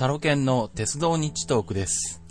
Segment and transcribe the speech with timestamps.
[0.00, 2.22] タロケンの鉄道日トークです。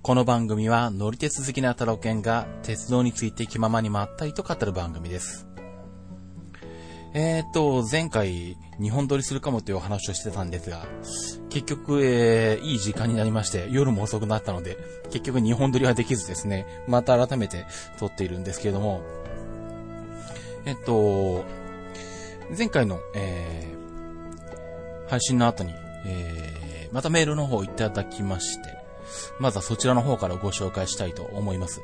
[0.00, 5.46] この番組は乗り鉄好きなタロケンが鉄道について気ままにまったりと語る番組です。
[7.12, 10.86] えーっと、前回日本撮りするかもというお話をしてたんですが、
[11.50, 14.78] 結局、えー、いい時間になりまして、夜も遅くなったので、
[15.10, 17.66] 結局日本撮りはできずですね、また改めて
[17.98, 19.02] 撮っているんですけれども、
[20.64, 21.44] えっと、
[22.56, 25.74] 前回の、えー、配信の後に、
[26.06, 28.78] えー、またメールの方いただきまして、
[29.38, 31.82] まずはそちらの方からご紹介したいと思います。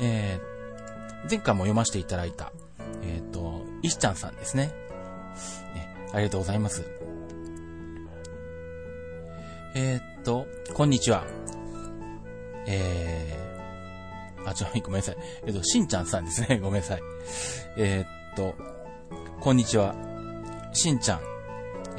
[0.00, 2.52] えー、前回も読ませていただいた、
[3.02, 4.66] えっ、と、石ちゃんさんですね。
[5.74, 6.84] ねありがとうございます。
[9.74, 11.24] えーっと、こんにちは。
[12.66, 15.16] えー、あ、ちょ、ごめんなさい。
[15.46, 16.58] えっと、しんちゃんさんですね。
[16.62, 17.02] ごめんなさい。
[17.76, 18.54] えーっと、
[19.40, 19.94] こんにちは。
[20.72, 21.20] しんちゃん、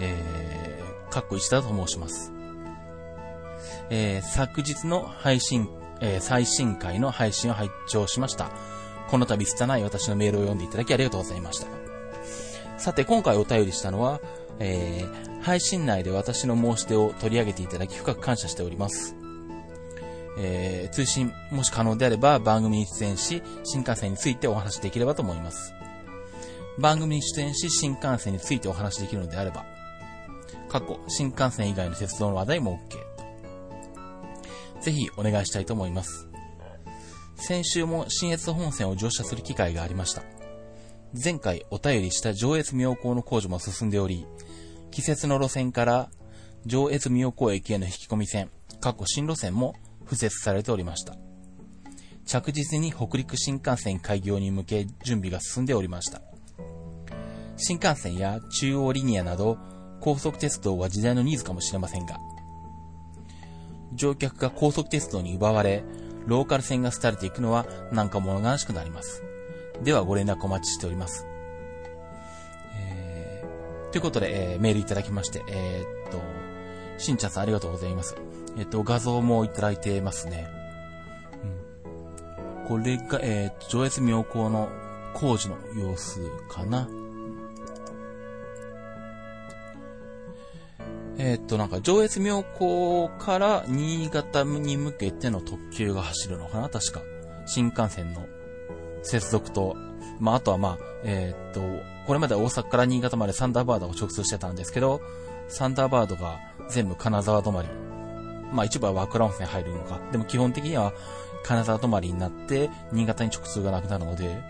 [0.02, 2.34] えー、かっこ一だと申します。
[3.90, 8.50] えー、昨日の配信、えー、最新回の配信を拝聴しました。
[9.10, 11.68] この度拙い私のメールを読んでいただきありがとうございました。
[12.78, 14.20] さて、今回お便りしたのは、
[14.60, 19.16] えー、配信内で私の申し出を取り上げていただき深く感謝しております。
[20.38, 25.74] えー、通信、もし可能であれば番組に出演し、新幹線についてお話しできればと思います。
[26.80, 29.66] 番組に出演し、新幹線についてお話しできるのであれば、
[30.72, 32.80] 過去、新幹線以外の鉄道の話題も
[34.78, 34.82] OK。
[34.82, 36.30] ぜひお願いしたいと思います。
[37.36, 40.24] 先週も新越本線を乗車する機会がありました。
[41.22, 44.26] 前回お便りした上越妙高の工事も進んでおり、
[44.92, 46.10] 季節の路線から
[46.66, 49.76] 上越妙高駅への引き込み線、過去新路線も
[50.06, 51.18] 付設されておりました。
[52.26, 56.22] 着実に北陸新幹線開業に向け準備が進んでおりました。
[57.58, 59.58] 新幹線や中央リニアなど
[60.02, 62.20] 高速鉄道は時代のニーズかもしれませんが、
[63.94, 65.84] 乗客が高速鉄道に奪われ、
[66.26, 69.24] ローカル線が廃れていくのはなんか物悲しくなります。
[69.84, 71.26] ではご連絡お待ちしております。
[72.78, 76.20] えー、ということで、えーメールいただきまして、えーっと、
[76.98, 78.16] しんちゃんさんありがとうございます。
[78.58, 80.48] えっと、画像もいただいてますね。
[82.64, 82.68] うん。
[82.68, 84.70] これが、えっと、上越妙高の
[85.14, 86.20] 工事の様子
[86.50, 86.88] かな。
[91.24, 97.02] えっと、なんか、上越妙高から新潟に向けての特急が走るのかな確か。
[97.46, 98.26] 新幹線の
[99.04, 99.76] 接続と、
[100.20, 101.62] まあ、あとはまあ、えーっと、
[102.08, 105.00] これまで大阪から新潟までサンダーバードを直通してたんですけど、
[105.48, 106.40] サンダーバードが
[106.70, 107.70] 全部金沢止まり。
[108.52, 110.02] まあ、一部は和倉温泉入るのか。
[110.12, 110.92] でも基本的には
[111.44, 114.42] 金沢止まりになって、新潟に直通がなくなるので、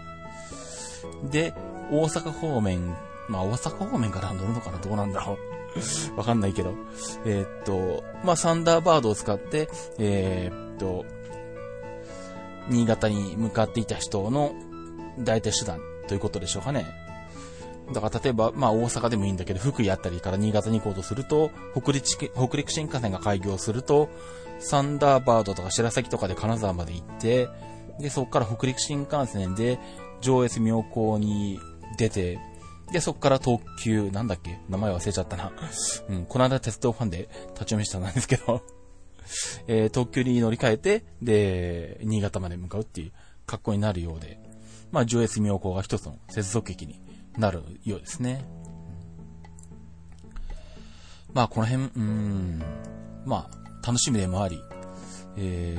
[1.30, 1.54] で、
[1.92, 2.96] 大阪方面、
[3.28, 5.51] まあ、大阪方面から乗るのかなどうなんだろう。
[6.18, 6.74] わかんないけど。
[7.26, 11.06] えーっと、まあ、サンダーバードを使って、えーっと、
[12.70, 14.54] 新潟に向かっていた人の
[15.20, 16.86] 大体手段ということでしょうかね。
[17.94, 24.10] だから例えば、まあ大阪でもいいんだけど、福井あたりから新潟に行こうとすると、北陸北陸新幹線が開業すると、
[24.60, 27.50] サンダーバードとか白崎とかで金沢まで行って、
[28.00, 29.80] で、そこから北陸新幹線で
[30.22, 31.60] 上越妙高に
[31.98, 32.40] 出て、
[32.92, 34.60] で、そこから特急、なんだっけ？
[34.70, 35.52] 名前忘れちゃったな。
[36.10, 38.62] うん、この間鉄道ファンで立ち読みしたんですけど、
[39.68, 43.12] えー特急に乗り換えて、で、新潟まで向かうっていう
[43.46, 44.40] 格好になるようで、
[44.92, 47.02] まあ、上越妙高が一つの接続駅に
[47.38, 48.44] なるようですね。
[51.34, 52.62] まあ、この辺、うーん、
[53.26, 54.62] まあ、楽しみでもあり、
[55.38, 55.78] え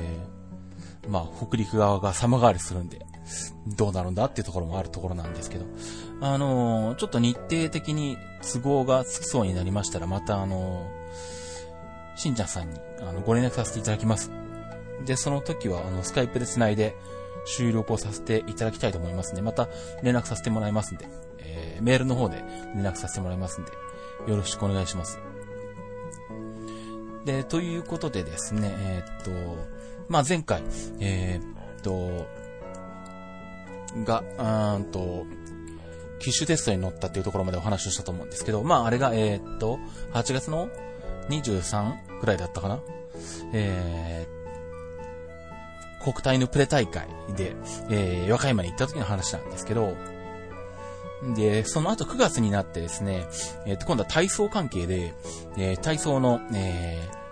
[1.03, 3.05] ー、まあ、北陸側が様変わりするんで、
[3.77, 5.65] どうなるんだっていうところもあるところなんですけど、
[6.25, 8.17] あのーちょっと日程的に
[8.53, 14.31] 都合がつきそうになりましたら、またあのーしんちゃんさんにあのご連絡させていただきます。
[15.05, 16.95] で、その時はあのスカイプで繋いで
[17.45, 19.67] 収録をさせていただきたいと思いますので、また
[20.01, 21.09] 連絡させてもらいますんで、
[21.39, 22.37] えーメールの方で
[22.73, 23.71] 連絡させてもらいますんで、
[24.31, 25.19] よろしくお願いします。
[27.25, 29.57] で、ということでですね、えーっと、
[30.07, 30.61] まあ、前回、
[30.99, 32.27] えーっと、
[34.05, 35.25] が、うーんと、
[36.23, 39.79] 機種テストに乗ったっていうところまでお話をしたと思うんですけど、まあ、あれが、えーっと、
[40.13, 40.69] 8月の
[41.29, 42.79] 23くらいだったかな。
[43.53, 47.55] えー、国体のプレ大会で、
[47.89, 49.95] えー、和歌山に行った時の話なんですけど、
[51.35, 53.27] で、その後9月になってですね、
[53.65, 55.13] えっ、と、今度は体操関係で、
[55.57, 57.23] えー体操の、えー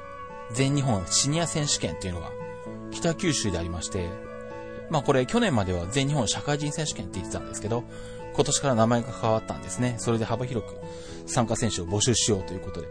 [0.54, 2.32] 全日本シニア選手権っていうのが
[2.92, 4.10] 北九州でありまして、
[4.90, 7.84] まあこれ去年までは全日本社会人選手権って言ってたんですけど、
[8.33, 9.95] 今年から名前が変わったんですね。
[9.98, 10.75] それで幅広く
[11.25, 12.88] 参加選手を募集しようということで、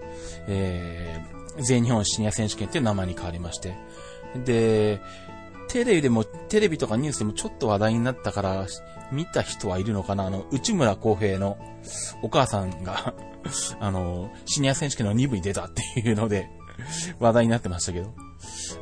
[0.49, 3.75] えー、全日本シニア選手権っていう名前に変わりまして、
[4.45, 5.01] で、
[5.69, 8.67] テレビでも、テレビとかニュースでもちょっと話題になったから、
[9.13, 10.27] 見た人はいるのかな？
[10.27, 11.59] あの、内村航平の
[12.23, 13.15] お母さんが
[13.81, 16.49] あの、シニア選手権の2部に出たっていうので
[17.19, 18.13] 話題になってましたけど。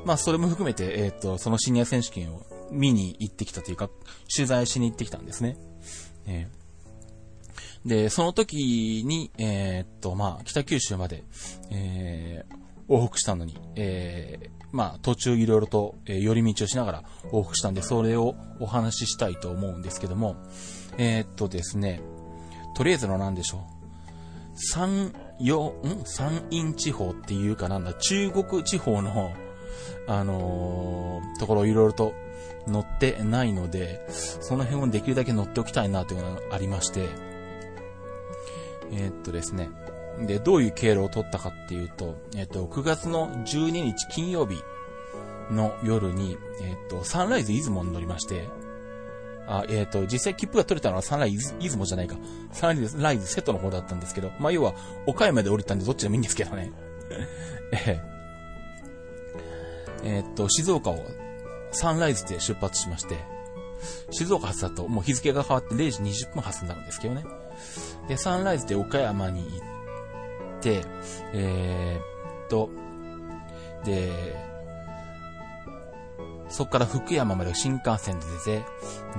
[0.05, 3.91] まあ、それも含めて、えっ、ー、と、そのシニア選手権を見に行ってきたというか、
[4.35, 5.57] 取材しに行ってきたんですね。
[6.29, 11.25] えー、で、その時に、えー、っと、まあ、北九州まで、
[11.71, 17.03] えー、往復したのに、えー、まあ、途中いろいろと、えー、寄り道をしながら
[17.33, 20.37] 往復したんで、それをお話ししたいと思うんですけども、
[20.99, 22.03] えー、っとですね、
[22.77, 23.61] とりあえずの何でしょう。
[24.55, 26.03] 山陽、ん？
[26.05, 29.33] 山陰地方っていうかなんだ、中国地方の、
[30.07, 32.13] あのー、ところいろいろと
[32.69, 37.09] 乗ってないので、その辺をできるだけ乗っておきたいなというのがありまして、
[38.93, 39.71] えー、っとですね、
[40.21, 44.63] で、どういう経路を取ったかっていうと、えっと、9月の12日金曜日
[45.51, 48.49] の夜に、えっと、サンライズ出雲に乗りまして、
[49.47, 52.17] あ、えっ、と、実際切符が取れたのはサンライズ、出雲じゃないか。
[52.53, 54.75] サンライズセットの方だったんですけど、まあ、要は、
[55.07, 56.71] 岡山で降りたんでどっちでもいいんですけどね。
[57.73, 58.01] え
[60.05, 61.03] えっと、静岡を
[61.73, 63.17] サンライズで出発しまして、
[64.11, 67.25] 静岡発だともう日付が変わって0時20分発になるんですけどね。
[68.09, 69.49] で、サンライズで岡山に行
[70.59, 70.83] って、
[71.33, 72.71] えー、っと、
[73.85, 74.49] で、
[76.49, 78.61] そこから福山まで新幹線で出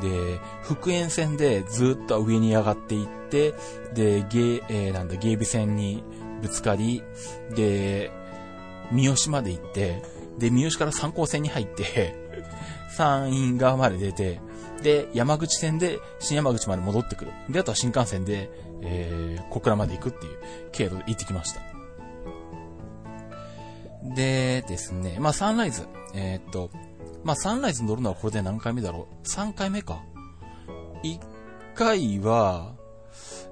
[0.01, 3.53] て、で、福塩線でずっと上に上がっていって、
[3.93, 6.03] で、ゲえー、なんだ、芸備線に
[6.41, 7.03] ぶつかり、
[7.55, 8.11] で、
[8.91, 10.01] 三好まで行って、
[10.39, 12.15] で、三好から三高線に入って
[12.95, 14.39] 山陰側まで出て、
[14.81, 17.31] で、山口線で新山口まで戻ってくる。
[17.49, 18.49] で、あとは新幹線で、
[18.81, 20.39] えー、小倉まで行くっていう
[20.71, 21.61] 経路で行ってきました。
[24.15, 26.71] でですね、まあサンライズ、えー、っと、
[27.23, 30.01] まあサンライズ乗るのはこれで何回目だろう ?3 回目か。
[31.03, 31.19] 1
[31.75, 32.73] 回は、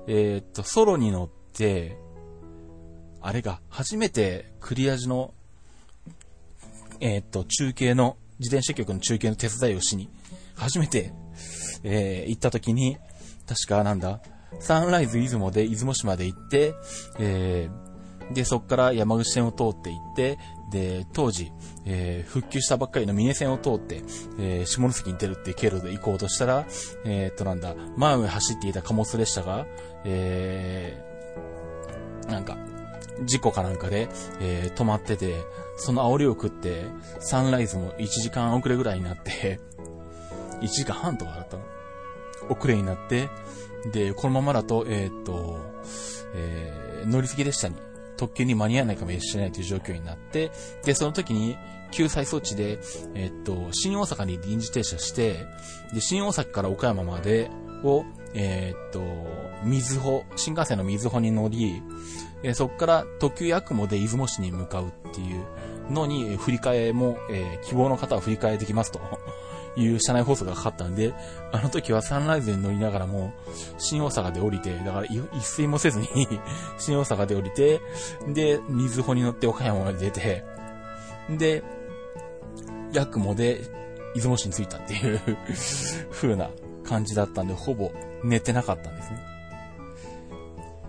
[0.08, 1.98] えー、っと、ソロに乗って、
[3.22, 5.34] あれが、初めてクリア時の、
[7.00, 10.10] えー、っと、中継の自転車局の中継の手伝いをしに、
[10.56, 11.14] 初めて、
[11.84, 12.98] えー、行った時に、
[13.48, 14.22] 確かなんだ、
[14.60, 16.74] サンライズ出雲で出雲市まで行って、
[17.20, 20.38] えー、で、そこから山口線を通って行って、
[20.72, 21.52] で、当時、
[21.86, 24.02] えー、復旧したばっかりの峰線を通って、
[24.38, 26.66] えー、下関に出るっていう経路で行こうとしたら、
[27.06, 29.66] えー、っとなんだ、前を走っていた貨物列車が、
[30.04, 32.58] えー、なんか、
[33.26, 34.10] 事故かなんかで、
[34.40, 35.44] えー、止まってて、
[35.78, 36.86] その煽りを食って、
[37.20, 39.60] サンライズも1時間遅れぐらいになって、
[40.62, 41.64] 1時間半とかだったの？
[42.50, 43.30] 遅れになって、
[43.92, 45.60] で、このままだと、えー、っと、
[46.34, 47.76] えー、乗り継ぎ列車に、
[48.18, 50.52] 特急に間に合わないかもしれないという状況になって、
[50.84, 51.58] で、その時に、
[51.92, 52.80] 救済措置で、
[53.14, 55.46] えー、っと、新大阪に臨時停車して、
[55.94, 57.50] で、新大阪から岡山まで
[57.84, 58.04] を、
[58.34, 59.02] えー、っと、
[59.64, 61.82] 水穂、新幹線の水穂に乗り、
[62.48, 65.46] えー、そこから特急やくもで出雲市に向かうっていう
[65.92, 69.02] のに、振り替えも、えー、希望の方は振り替えできますと
[69.76, 71.14] いう車内放送がかかったんで、
[71.52, 73.34] あの時はサンライズに乗りながらも、
[73.78, 76.08] 新大阪で降りて、だから一睡もせずに
[76.80, 77.82] 新大阪で降りて、
[78.30, 80.46] で、水穂に乗って岡山まで出て、
[81.30, 81.64] で、
[82.94, 83.62] ヤクモで
[84.16, 85.20] 出雲市に着いたっていう
[86.12, 86.50] 風な
[86.86, 87.92] 感じだったんで、ほぼ
[88.24, 89.37] 寝てなかったんですね。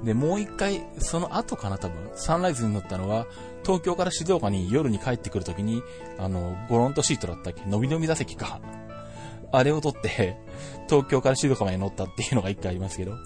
[0.05, 3.27] で、もう一回、その後かな、多分、サンライズに乗ったのは、
[3.65, 5.83] 東京から静岡に夜に帰ってくるときに、
[6.19, 7.65] あの、ゴロンとシートだったっけ？
[7.67, 8.61] のびのび座席か。
[9.51, 10.37] あれを取って、
[10.89, 13.17] 東京から静岡まで乗ったっていうのが一回ありますけど。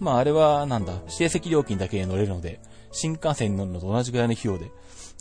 [0.00, 4.70] まあ、あれは、なんだ、指定席料金だけで乗れるので、新幹線に乗るのと同じぐらいの費用で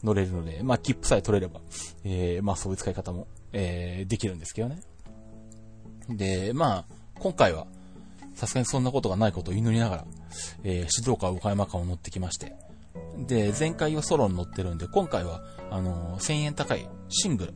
[0.04, 1.62] 乗れるので、まあ、切符さえ取れれば、
[2.04, 4.82] えー、まあ、そういう使い方も、えー、できるんですけどね。
[6.10, 6.86] で、まあ、
[7.20, 7.68] 今回は、
[8.42, 10.06] さすがにそんなことがないことを祈りながら、
[10.64, 12.56] えー、静岡岡山間を乗ってきまして。
[13.28, 17.54] で、前回はソロに乗ってるんで、今回は、あのー、1000円高いシングル。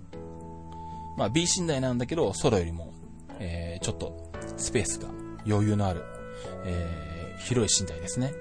[1.17, 2.93] まあ、B 寝台なんだけど、ソロよりも、
[3.39, 5.07] えー、ちょっと、スペースが
[5.47, 6.03] 余裕のある、
[6.65, 8.31] えー、広い寝台ですね。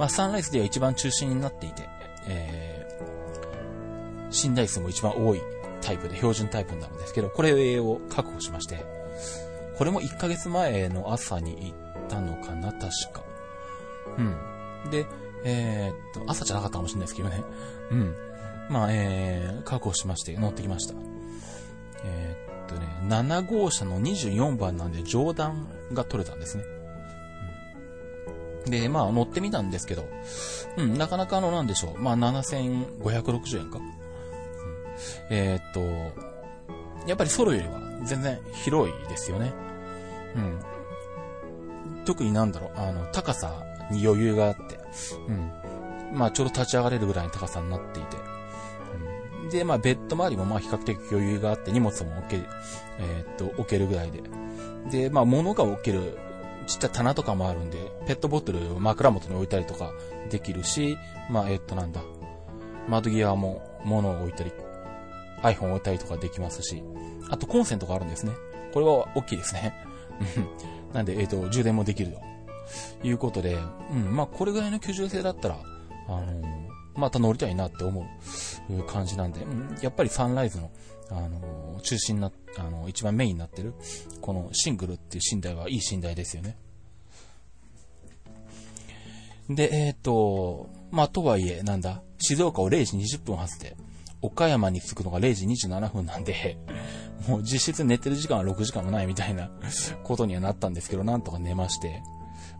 [0.00, 1.88] まあ、サンライズでは一番中心になっていて、
[2.26, 5.40] えー、寝台数も一番多い
[5.80, 8.84] タイプで、標準タイプになるんですけど、これを確保しまして、
[9.76, 13.22] これも1ヶ月前の朝に行ったのかな、確か。
[14.18, 14.90] うん。
[14.90, 15.06] で、
[15.44, 17.42] えー、っと、朝じゃなかったかもしれないですけどね。
[17.90, 18.14] うん。
[18.68, 20.94] まあ、えー、確保しまして乗ってきました。
[22.04, 26.64] えー、っ、とね、7号車の24番なんで上段が取れたんですね。
[28.66, 30.04] うん、で、まあ乗ってみたんですけど、
[30.76, 31.98] うん、なかなかあの、なんでしょう。
[31.98, 33.78] まあ7560円か。
[33.78, 33.84] うん、
[35.30, 36.31] えー、っと、
[37.06, 39.52] やっぱりソロよりは全然広いですよね。
[40.36, 42.04] うん。
[42.04, 44.78] 特になんだろう、あの、高さに余裕があって、
[45.28, 46.18] うん。
[46.18, 48.16] まあちょうど立ち上がれるぐらいの高さになっていて、
[49.42, 52.36] うん、で、まあベッド周りもまあ比較的余裕があって荷物も置け、
[52.98, 54.22] えー、っと、置けるぐらいで。
[54.90, 56.18] で、まあ物が置ける
[56.66, 59.92] ちっちゃい棚とかもあるんで、ペットボトルを枕元に置いたりとか
[60.30, 60.96] できるし、
[61.30, 62.00] まあえ、っとなんだ、
[62.88, 64.52] 窓際も物を置いたり、
[65.42, 66.82] iPhone を置いたりとかできますし、
[67.30, 68.32] あとコンセントがあるんですね。
[68.72, 69.74] これは大きいですね。
[70.92, 72.32] なんで、えっ、と、充電もできると。
[73.02, 73.58] いうことで、
[73.90, 75.58] うん、まあこれぐらいの居住性だったら、
[76.08, 78.06] あのー、また乗りたいなって思
[78.70, 80.70] う感じなんで、うん、やっぱりサンライズの、
[81.10, 83.74] あのー、中心な、あのー、一番メインになってる、
[84.20, 86.56] このシングルっていう寝台はいい寝台ですよね。
[89.50, 93.76] で、えっ、と、まあ、とはいえ、なんだ、静岡を0時20分発で、
[94.22, 96.58] 岡山に着くのが0時27分なんで、
[97.28, 99.50] もう実質寝てる時間は6時間もないみたいな
[100.04, 102.02] ことにはなったんですけど、なんとか寝まして、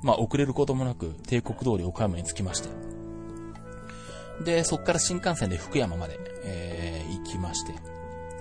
[0.02, 2.68] まあ、遅れることもなく、帝国通り岡山に着きまして。
[4.44, 7.72] で、そっから新幹線で福山まで、えー、行きまして。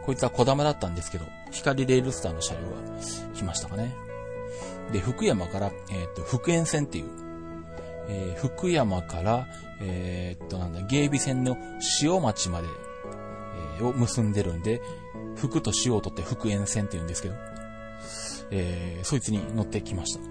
[0.06, 2.76] こいつは小玉だったんですけど、光レールスターの車両が
[3.36, 3.94] 来ましたかね。
[4.92, 7.06] で、福山から、えっ、と、福塩線っていう、
[8.10, 9.48] えー、福山から、
[9.80, 11.56] えー、っと、なんだ、芸備線の
[12.02, 12.91] 塩町まで、えー、
[13.82, 14.82] を結んでるんで、
[15.36, 17.36] 福と塩を取って福塩線って言うんですけど、
[18.52, 20.22] えー、そいつに乗ってきました。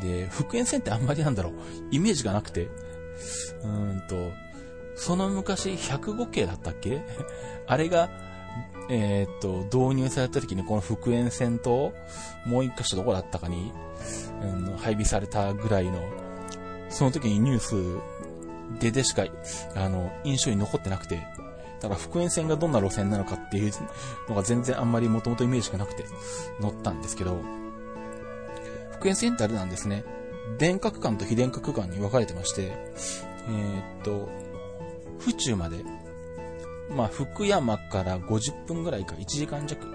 [0.00, 1.52] で、福塩線ってあんまりなんだろう、
[1.90, 4.32] イメージがなくて、うーんと、
[4.96, 7.02] その昔105系だったっけ？
[7.66, 8.10] あれが、
[8.88, 11.92] えー、っと、導入された時にこの福塩線と、
[12.46, 13.72] もう一箇所どこだったかに、
[14.42, 16.02] うん、配備されたぐらいの、
[16.88, 17.74] その時にニュース
[18.80, 19.24] ででしか、
[19.74, 21.22] あの、印象に残ってなくて、
[21.82, 23.72] だから福塩線がどんな路線なのかっていう
[24.28, 26.04] のが全然あんまりもともとイメージがなくて
[26.60, 27.40] 乗ったんですけど、
[28.92, 30.04] 福塩線ってあれなんですね。
[30.58, 32.72] 電化区間と非電化区間に分かれてまして、
[33.48, 34.28] えー、っと、
[35.18, 35.84] 府中まで、
[36.90, 39.86] まあ、福山から50分ぐらいか1時間弱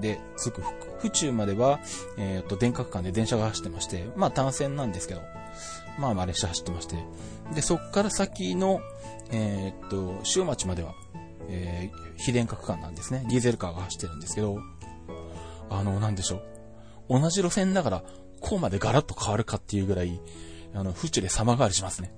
[0.00, 0.62] で着く
[0.98, 1.80] 府中までは、
[2.18, 5.22] えー、っと、電化区間で電車が走ってまして、まあ単線なんですけど、
[5.98, 6.96] まあまあ列車走ってまして、
[7.54, 8.80] で、そっから先の、
[9.30, 10.94] えー、っと、塩町までは、
[11.48, 13.24] えー、非電化区間なんですね。
[13.28, 14.58] ディーゼルカーが走ってるんですけど、
[15.70, 16.42] あの、なんでしょ
[17.08, 17.20] う。
[17.20, 18.02] 同じ路線だから、
[18.40, 20.20] こうまでガラッと変わるかっていうぐらい、
[20.74, 22.12] あの、府中で様変わりしますね。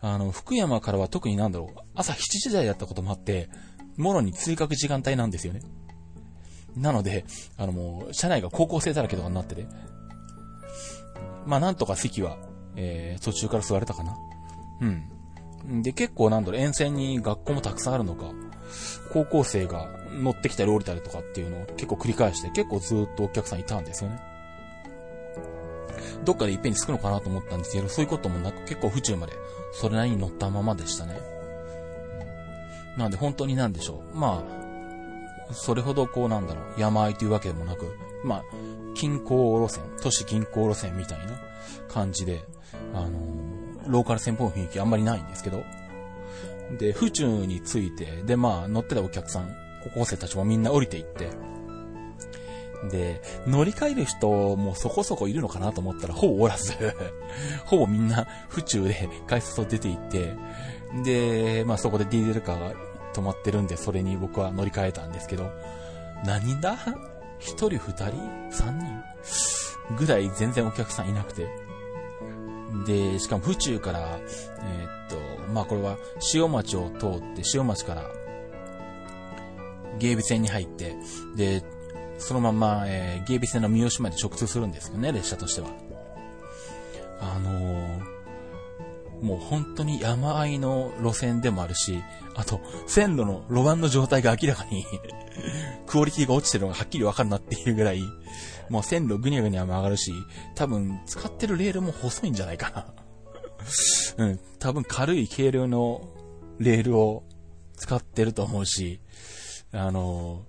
[0.00, 3.48] あの、福山からは特になんだろう、朝7時台だったこともあって、
[3.96, 5.60] もろに追加時間帯なんですよね。
[6.76, 7.24] なので、
[7.56, 9.66] あのもう、車内が高校生だらけとかになってて、
[11.46, 12.38] まあなんとか席は、
[12.76, 14.16] えー、途中から座れたかな。
[14.80, 15.02] うん。
[15.64, 18.32] で、結構なんだろう、沿線に学校もたくさんあるのか、
[19.12, 24.20] 高校生が乗ってきたり降りたりとかっていうのを結構繰り返して、結構ずっとお客さんいたんですよね。
[26.24, 29.32] どっかでいっぺんに着くのかなと思ったんですけど、そういうこともなく結構府中まで
[29.72, 31.20] それなりに乗ったままでしたね。
[32.96, 34.16] なんで本当になんでしょう。
[34.16, 34.44] ま
[35.50, 38.44] あ、それほどこうなんだろう、山あいというわけでもなく、まあ、
[38.94, 41.40] 近郊路線、都市近郊路線みたいな
[41.88, 42.44] 感じで、
[42.94, 43.49] あのー、
[43.90, 45.64] ローカル線っぽい雰囲気あんまりないんですけど、
[46.78, 49.54] で、府中に着いて、で、まあ、乗ってたお客さん、
[49.84, 51.30] 高校生たちもみんな降りていって、
[52.90, 56.72] で、乗り換える人もそこそこいるのかなと思ったら、ほぼおらず。
[57.66, 60.34] ほぼみんな府中で改札を出て行って、
[61.04, 62.72] で、まあそこでディーゼルカーが
[63.12, 65.50] 止まってるんで、それに僕は乗り換えたんですけど、
[66.24, 66.78] 何だ？
[67.38, 68.12] 一人二人？
[68.50, 69.02] 三人？
[69.96, 71.48] ぐらい全然お客さんいなくて。
[72.86, 74.18] で、しかも府中から、
[74.60, 75.10] えー、っ
[75.46, 75.96] と、まあこれは
[76.34, 78.04] 塩町を通って、塩町から
[79.98, 80.96] 芸備線に入って、
[81.36, 81.62] で、
[82.18, 85.68] そのまま、えー、芸備線の三好まで直通するんですよね、列車としては。
[87.20, 92.02] あのー、もう本当に山あいの路線でもあるし、
[92.34, 94.86] あと、線路の路盤の状態が明らかに
[95.86, 98.02] クオリティが落ちてるのがはっきりわかるなっていうぐらい、
[98.70, 100.12] もう線路ぐにゃぐにゃ曲がるし、
[100.54, 102.86] 多分使ってるレールも細いんじゃないかな。
[104.24, 106.08] うん、多分軽い軽量の
[106.58, 107.24] レールを
[107.76, 109.00] 使ってると思うし、
[109.72, 110.44] あの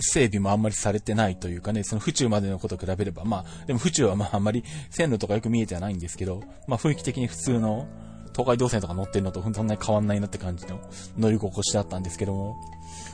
[0.00, 7.86] 整備もあんまりされてないというかね、その府中までのこと比べれば、まあ、でも府中はまああんまり線路とかよく見えてはないんですけど、まあ雰囲気的に普通の
[8.32, 10.80] 東海道線とか乗ってるのとそんなに変わんないなって感じの
[11.18, 12.56] 乗り心地だったんですけども、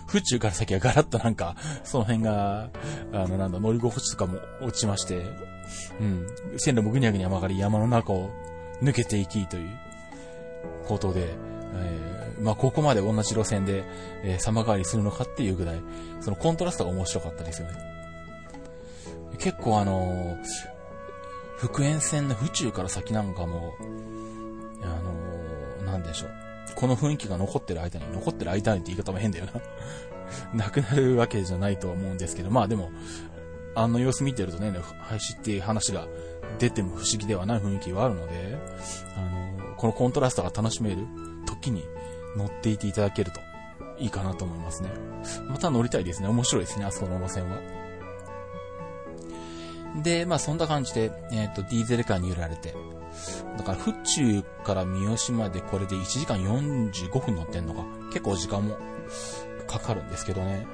[0.07, 2.71] 府中から先はガラッとなんか、その辺が、
[3.13, 5.27] あの、なんだ、乗り心地とかも落ちまして、
[6.01, 8.31] うん、線路もぐにゃぐにゃ曲がり山の中を
[8.83, 9.69] 抜けていきという
[10.87, 11.35] ことで、
[11.75, 13.85] えー、まあ、ここまで同じ路線で、
[14.23, 15.83] えー、様変わりするのかっていうぐらい、
[16.21, 17.75] そのコントラストが面白かったですよね。
[19.39, 20.39] 結構あのー、
[21.59, 23.75] 福塩線の府中から先なんかも、
[24.83, 26.31] あのー、なんでしょう。
[26.75, 29.53] この雰囲気が残ってる間に、残ってる間にって言い方も変だよな
[30.65, 32.91] なくなるわけじゃないとは思うんですけど、まあでも、
[33.75, 34.71] あの様子見てるとね、
[35.01, 36.07] 廃止っていう話が
[36.59, 38.59] 出ても不思議ではない雰囲気はあるので、
[39.17, 41.07] あの、このコントラストが楽しめる
[41.47, 41.85] 時に
[42.37, 43.41] 乗っていていただけると
[43.99, 44.91] いいかなと思いますね。
[45.49, 46.29] また乗りたいですね。
[46.29, 47.59] 面白いですね、あそこの路線は。
[50.03, 52.75] で、まあそんな感じで、えっ、ー、と、ディーゼルカーに揺られて、
[53.59, 58.79] だから、府中から三好までこれで1時間45分乗ってんのか、結構時間も
[59.67, 60.67] かかるんですけどね。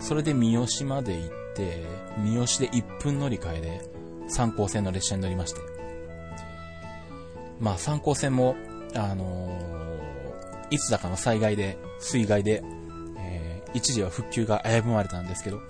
[0.00, 1.84] それで三好まで行って、
[2.18, 3.80] 三好で1分乗り換えで、
[4.28, 5.60] 三高線の列車に乗りまして。
[7.60, 8.56] まあ、三高線も、
[8.94, 12.64] あのー、いつだかの災害で、水害で、
[13.18, 15.60] えー、一時は復旧が危ぶまれたんですけど、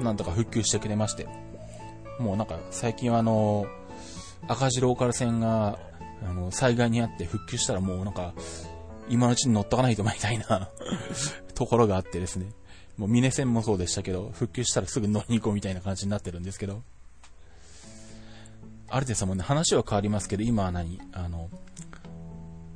[0.00, 1.28] なんとか復旧してくれまして、
[2.18, 3.68] もうなんか最近はあのー、
[4.48, 5.78] 赤字ローカル線が、
[6.24, 8.34] あの、災害にあって復旧したらもうなんか、
[9.08, 10.70] 今のうちに乗っとかないとみたいな
[11.54, 12.52] ところがあってですね。
[12.96, 16.82] もう峰線もそうでしたけど、復旧したらすぐ乗りに行こうみたいな感じになってるんですけど。
[18.88, 21.00] あれですもんね、話は変わりますけど、今は何？
[21.12, 21.48] あの、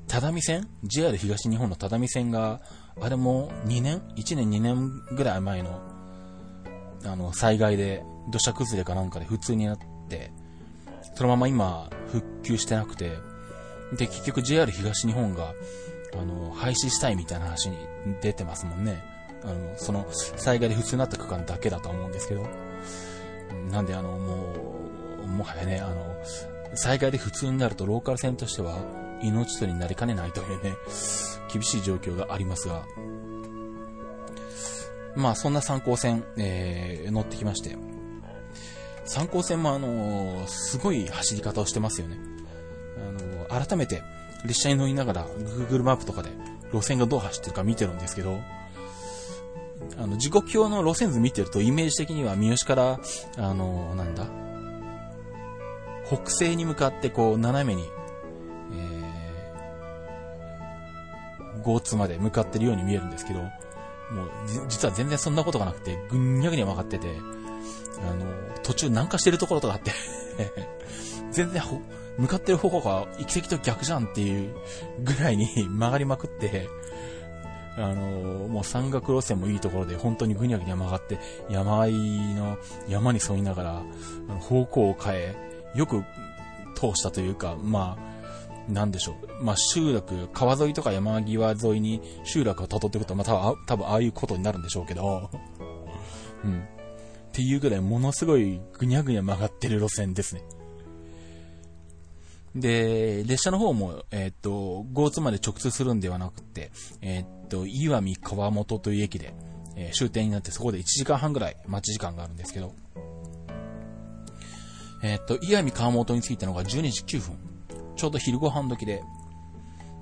[0.08, 2.60] 只見線 ?JR 東日本の只見線が、
[3.00, 5.82] あれも2年 ?1 年？2年ぐらい前の、
[7.04, 9.86] あの、災害で、土砂崩れかなんかで普通になって、
[11.16, 13.18] そのまま今、復旧してなくて、
[13.92, 15.54] で、結局 JR 東日本が、
[16.12, 17.78] あの、廃止したいみたいな話に
[18.20, 19.02] 出てますもんね。
[19.42, 22.46] あの、その、災害で普通になった区間だけだと思うんですけど。
[23.70, 24.54] なんで、あの、も
[25.24, 26.16] う、もはやね、あの、
[26.74, 28.76] 災害で普通になるとローカル線としては
[29.22, 30.76] 命取りになりかねないというね、
[31.50, 32.84] 厳しい状況がありますが、
[35.14, 37.76] まあそんな参考線、えー、乗ってきまして、
[39.06, 42.18] 参考線もあのー、すごい走り方をしてますよね。
[42.98, 44.02] あのー、改めて
[44.44, 46.30] 列車に乗りながら Google マップとかで
[46.72, 48.40] 路線がどう走ってるか見てるんですけど、
[49.98, 53.00] あの、時刻表の路線図見てるとイメージ的には三好から、
[53.36, 54.26] あのなんだ、
[56.06, 57.88] 北西に向かってこう斜めに、
[58.72, 63.50] えー、ゴーツまで向かってるように見えるんですけど、もう、
[64.68, 67.16] 実は全然そんなことがなくて、ぐんにゃぐにゃ曲がってて、
[68.08, 68.26] あの、
[68.66, 69.92] 途中南下してるところとかあって
[71.30, 71.62] 全然
[72.18, 74.54] 向かってる方向が行き先と逆じゃんっていう
[75.04, 76.68] ぐらいに 曲がりまくって、
[77.76, 82.56] あのもう山岳路線もいいところで本当にぐにゃぐにゃ曲がって、山あいの
[82.88, 83.82] 山に沿いながら、
[84.40, 85.36] 方向を変え、
[85.74, 86.02] よく
[86.74, 89.44] 通したというか、まあ、なんでしょう。
[89.44, 95.30] まあ、集落、川沿いとか山際沿いに集落を辿っていくと、まあ、多分多分ああいうことになるんでしょうけど、
[96.44, 96.66] うん。
[97.36, 100.42] っていうぐらいものすごいぐにゃぐにゃ曲がってる路線ですね。
[102.54, 106.70] で、列車の方も、えー、っと、ゴーツまで直通するんではなくて、
[107.02, 109.34] えー、っと、岩見川本という駅で、
[109.76, 112.72] えー、終点になってそこで1時間半ぐらい待ち時間があるんですけど、
[115.02, 117.36] えっ、と、岩見川本に着いたのが12時9分。
[117.96, 119.02] ちょうど昼ご飯時で。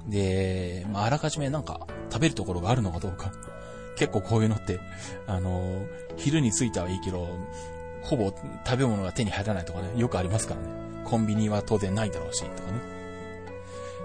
[0.06, 3.32] で、まあ、あらかじめなんか食べるところがあるのかどうか。
[3.96, 4.80] 結構こういうのって、
[5.26, 7.28] あの昼に着いたはいいけど、
[8.02, 8.34] ほぼ
[8.66, 10.68] 食べ物が手に入らないとかね、よくありますからね。
[11.04, 12.78] コンビニは当然ないだろうし、とかね。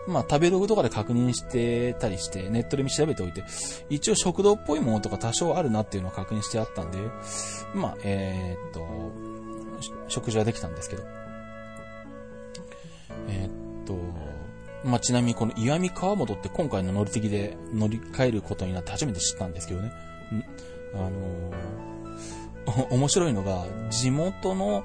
[0.08, 3.44] まあ、食べログとかで確認してたりして、ネットで見調べておいて、
[3.90, 6.98] 一応食堂っぽいものとか多少あるなっていうのを確認してあったんで、
[7.76, 8.88] まあ、えー、っと、
[10.08, 11.04] 食事はできたんですけど。
[13.28, 13.52] えー、っ、
[14.84, 19.92] まあ、ちなみにこの岩見川本って今回の乗り継ぎで乗り換えることになって初めて知ったんですけどね。
[20.94, 24.84] あのー、 面白いのが、地元の、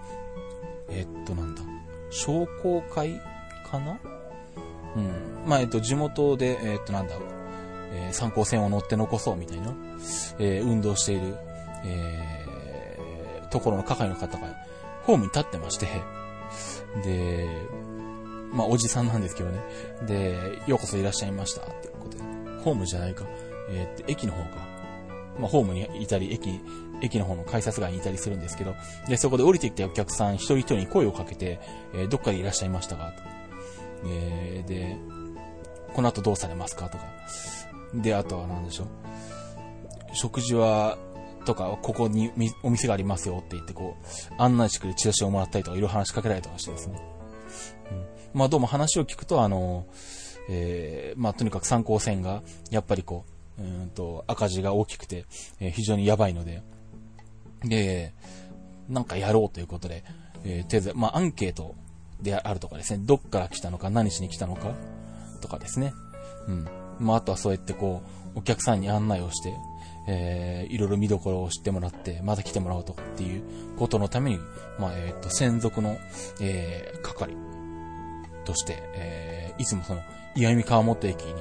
[0.89, 1.63] え、っとなんだ、
[2.11, 3.21] 商工会
[3.71, 3.99] かな？
[4.97, 5.11] うん。
[5.47, 7.15] まあ、えっと、地元で、え、っとなんだ、
[7.93, 9.75] えー、参考線を乗って残そうみたいな、
[10.39, 11.37] えー、運動している、
[11.85, 14.49] えー、ところの係の方が
[15.05, 15.87] ホームに立ってまして、
[17.05, 17.49] で、
[18.55, 19.59] まあ、おじさんなんですけどね。
[20.07, 22.25] で、ようこそいらっしゃいましたっていうことで、
[22.63, 23.25] ホームじゃないか。
[23.69, 24.49] えー、っと、駅の方か。
[25.39, 26.61] まあ、ホームにいたり、駅、
[27.03, 28.75] 駅の方の改札街にいたりするんですけど、
[29.09, 31.59] で、そこで降りてきたお客さん一人一人に声をかけて、
[31.93, 33.13] えー、どっかでいらっしゃいましたか？
[33.17, 33.23] と。
[34.07, 34.97] えー、で、
[35.93, 37.05] この後どうされますかとか。
[37.93, 38.87] で、あとは何でしょう？
[40.13, 40.97] 食事は、
[41.45, 47.03] とか、ここにお店がありますよって言って、こう、案内してくれるチラシをもらったりとか、いろいろ話しかけられたりしてですね。
[48.35, 49.87] まあ、どうも話を聞くと、あの、
[50.49, 53.25] えー、まあ、とにかく参考線が、やっぱりこ
[53.59, 55.25] う、うんと、赤字が大きくて、
[55.61, 56.61] えー、非常にやばいので、
[57.63, 58.13] で、
[58.89, 60.03] なんかやろうということで、
[60.43, 61.77] えー、手まあ、アンケート
[62.21, 64.75] であるとかですね、どっから来たのか、何しに来たのか、
[65.41, 65.95] とかですね。
[66.49, 66.69] うん。
[66.99, 68.03] まあ、あとはそうやってこ
[68.35, 69.55] う、お客さんに案内をして、
[70.09, 73.45] えー、いろいろ見どころを知ってもらって、また来てもらうとかっていう
[73.79, 74.41] ことのために、
[74.81, 75.99] まあ、えっ、ー、と、専属の、
[76.41, 77.33] えー、係
[78.45, 80.03] として、えー、いつもその、
[80.35, 81.35] 岩見川本駅に、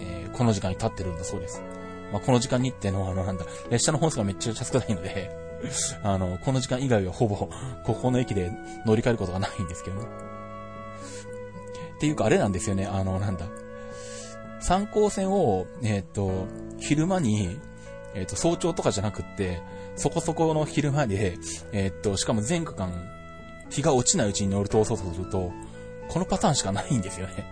[0.00, 1.62] えー、この時間に立ってるんだそうです。
[2.12, 5.48] まあ、この時間にってのは、あの、なんだ、列車の本数がめっちゃ少ないので
[6.02, 7.36] あの、この時間以外はほぼ、
[7.84, 8.50] ここの駅で
[8.86, 10.06] 乗り換えることがないんですけどね。
[11.96, 13.46] っていうか、あれなんですよね、あの、なんだ。
[14.60, 16.46] 参考線を、えっ、ー、と、
[16.78, 17.58] 昼間に、
[18.14, 19.60] えっ、ー、と、早朝とかじゃなくって、
[19.96, 21.38] そこそこの昼間で、
[21.72, 22.92] えっ、ー、と、しかも全区間、
[23.70, 25.52] 日が落ちないうちに乗り通そうとすると、
[26.08, 27.44] このパターンしかないんですよね。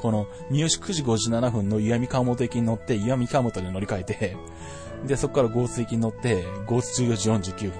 [0.00, 4.36] この、三好9時57分の岩見川本駅に乗って、岩見川本で乗り換えて、
[5.06, 7.72] で、そこからゴース駅に乗って、ゴース14時49分。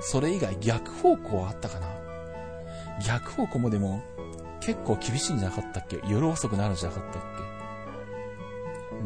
[0.00, 1.88] それ以外逆方向あったかな
[3.06, 4.02] 逆方向もでも、
[4.60, 6.00] 結構厳しいんじゃなかったっけ？
[6.08, 7.22] 夜遅くなるんじゃなかったっ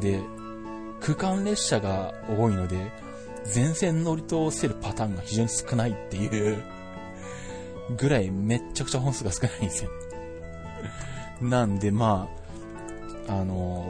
[0.00, 0.18] け？
[0.18, 0.22] で、
[1.00, 2.92] 区間列車が多いので、
[3.44, 6.62] 全線乗り通せるパターンが非常に少ないっていう
[7.96, 9.90] ぐらいめっちゃくちゃ本数が少ないんですよ。
[11.40, 12.28] なんでま
[13.28, 13.86] あ、あの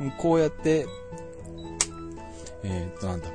[0.00, 0.86] ー、こうやって、
[2.62, 3.28] えー、っとなんだ、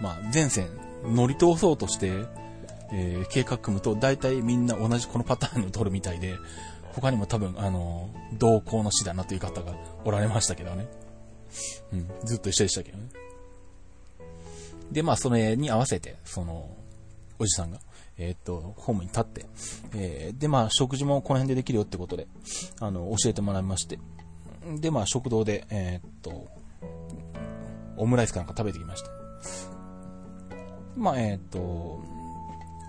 [0.00, 0.68] まあ全線
[1.04, 2.12] 乗り通そうとして、
[2.92, 6.36] えー、計画組むと大体みんな同じこのパターンを取るみたいで、
[6.94, 10.86] 他にも多分、あのー、同行の死だなという方がおられましたけどね。
[11.92, 13.08] うん、ずっと一緒でしたけどね。
[14.90, 16.68] で、まあ、それに合わせて、その、
[17.38, 17.80] おじさんが、
[18.16, 19.46] えー、っと、ホームに立って、
[19.94, 22.26] えー、で、まあ、食事もこの辺でできるよってことで、
[22.80, 23.98] あの、教えてもらいまして、
[24.80, 26.46] で、まあ、食堂で、えー、っと、
[27.96, 29.10] オムライスかなんか食べてきました。
[30.96, 32.02] まあ、えっと、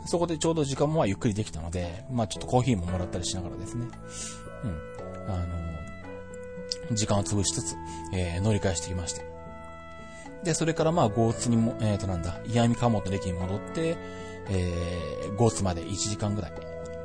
[0.06, 3.88] そこでちょうど時間もゆっくりできたので、まあちょっとコーヒーももらったりしながらですね、
[4.64, 5.38] うん、あ
[6.90, 7.76] の、時間を潰しつつ、
[8.14, 9.24] えー、乗り換えしてきました。
[10.44, 13.98] で、それからまあ、ゴーツにも、えっ、ー、となんだ、イヤミカモトの駅に戻って、
[14.50, 16.54] えー、ゴーツまで1時間ぐらい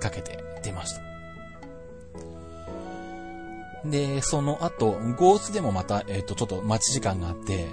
[0.00, 1.10] かけて出ました。
[3.84, 7.68] で、その後、ゴーツでもまた、えっ、ー、と、ちょっと待ち時間があって、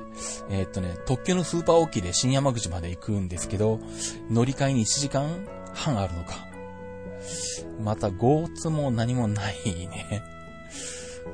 [0.49, 3.79] えっ、ー、とね、特急のスーパー大きいで新山口まで行くんですけど、
[4.29, 6.47] 乗り換えに1時間半あるのか。
[7.83, 10.23] また、ゴーツも何もないね。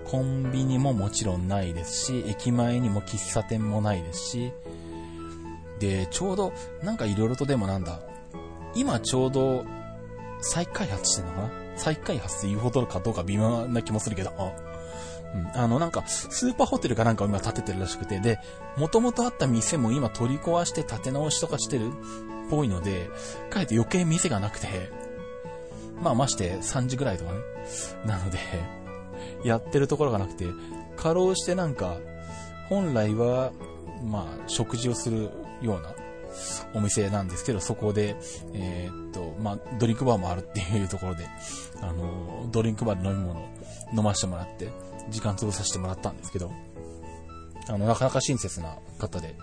[0.05, 4.53] コンビニももちろんないですし、駅前にも喫茶店もないですし、
[5.79, 7.99] で、ちょうど、なんか色々とでもなんだ、
[8.75, 9.65] 今ちょうど、
[10.41, 11.51] 再開発してんのかな？
[11.75, 18.39] 再開発って言うほどかどうか微妙な気もするけど、うん、あの、なんか、スーパーホテルかなんかを今建ててるらしくて、で、
[18.77, 21.89] 元々あった店も今取り壊して建て直しとかしてるっ
[22.49, 23.09] ぽいので、
[23.49, 24.91] かえって余計店がなくて、
[26.01, 27.39] まあまして3時ぐらいとかね。
[28.05, 28.37] なので、
[29.43, 30.45] やってるところがなくて、
[30.97, 31.97] 過労してなんか、
[32.69, 33.51] 本来は、
[34.03, 35.31] まあ、食事をする
[35.61, 35.93] ような
[36.73, 38.15] お店なんですけど、そこで、
[38.53, 41.27] えー、っと、まあ、ドリンクバーもあるっていうところで、
[41.81, 43.45] あの、ドリンクバーで飲み物
[43.95, 44.69] 飲ませてもらって、
[45.09, 46.51] 時間潰させてもらったんですけど、
[47.67, 49.35] あの、なかなか親切な方で、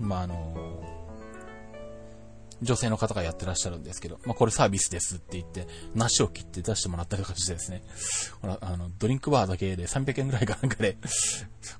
[0.00, 0.94] まあ、あの、
[2.62, 7.82] 女性の方がやってらっしゃるんですけど、まあ、これサービスですって言って、梨を切って出してもらったりとかしてですね、
[8.40, 10.96] ほら、あの、ドリンクバーだけで300円ぐらいかなんかで、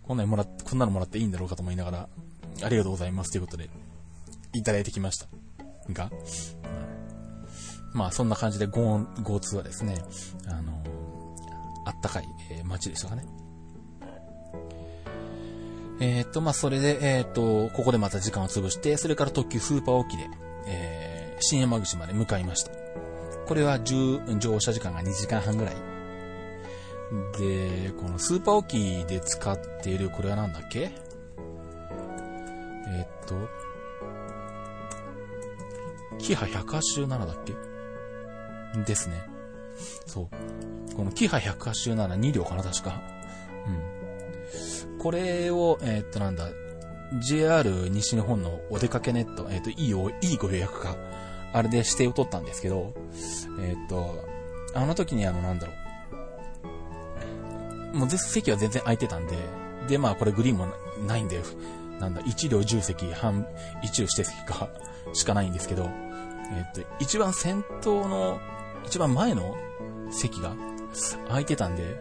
[0.03, 2.09] こんなにもらって、こんなのもらっていいんだろうかと思いながら、
[2.63, 3.71] ありがとうございますということで、
[4.55, 5.27] いただいてきました。
[5.93, 6.11] が、
[7.93, 10.03] まあ、そんな感じで Go、GoTo はですね、
[10.47, 10.83] あの
[11.87, 13.25] あったかい、え、街でしたかね。
[16.01, 20.25] えー、っと、まあ、それで、えー、と、ここでまた時間を潰して、それから特急スーパー沖で、
[20.67, 22.73] えー、新山口まで向かいました。
[23.47, 25.75] これは10、乗車時間が2時間半ぐらい。
[27.39, 30.91] で、このスーパー沖で使っている、これはなんだっけ？
[32.89, 33.35] えっと、
[36.19, 37.55] キハ187だっけ？
[38.85, 39.23] ですね。
[40.07, 40.95] そう。
[40.95, 43.03] このキハ187、2両かな、確か。
[43.67, 44.99] うん。
[44.99, 46.49] これを、えー、っと、なんだ、
[47.21, 50.97] JR 西日本のお出かけネット、えっ、と、いいよ、いいご予約か。
[51.53, 52.95] あれで指定を取ったんですけど、
[53.61, 54.25] えっ、と、
[54.75, 55.73] あの時にあの、なんだろ
[57.93, 57.97] う。
[57.97, 59.37] もう席は全然空いてたんで、
[59.89, 60.67] で、まあこれグリーンも
[61.07, 61.41] ないんで、
[62.01, 63.43] なんだ、1両10席、半、
[63.83, 64.69] 1両指定席か、
[65.13, 65.89] しかないんですけど、
[66.57, 68.41] えっと、一番先頭の、
[68.85, 69.57] 一番前の
[70.11, 70.55] 席が
[71.29, 71.97] 空いてたんで、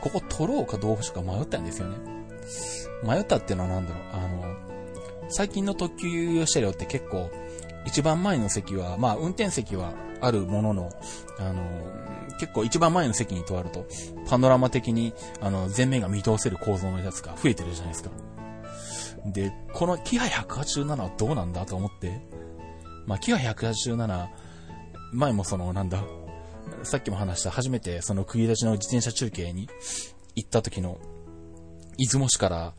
[0.00, 1.96] ここ取ろうかどうしようか迷ったんですよね。
[3.02, 4.56] 迷ったっていうのはなんだろう、あの、
[5.28, 7.30] 最近の特急車両って結構、
[7.86, 10.90] 一番前の席は、まあ運転席はあるものの、
[11.38, 11.62] あの、
[12.38, 13.86] 結構一番前の席に座ると、
[14.28, 18.10] パノラマ的に、あの、前面が見通せる構造のやつが増えてるじゃないですか。
[19.26, 22.20] で、このキハ187はどうなんだと思って、
[23.06, 24.28] まあ、キハ187、
[25.12, 26.04] 前もその、なんだ、
[26.82, 29.68] さっきも話した初めてその釘立ちの自転車中継に
[30.34, 30.98] 行った時の、
[31.98, 32.74] 出雲市から、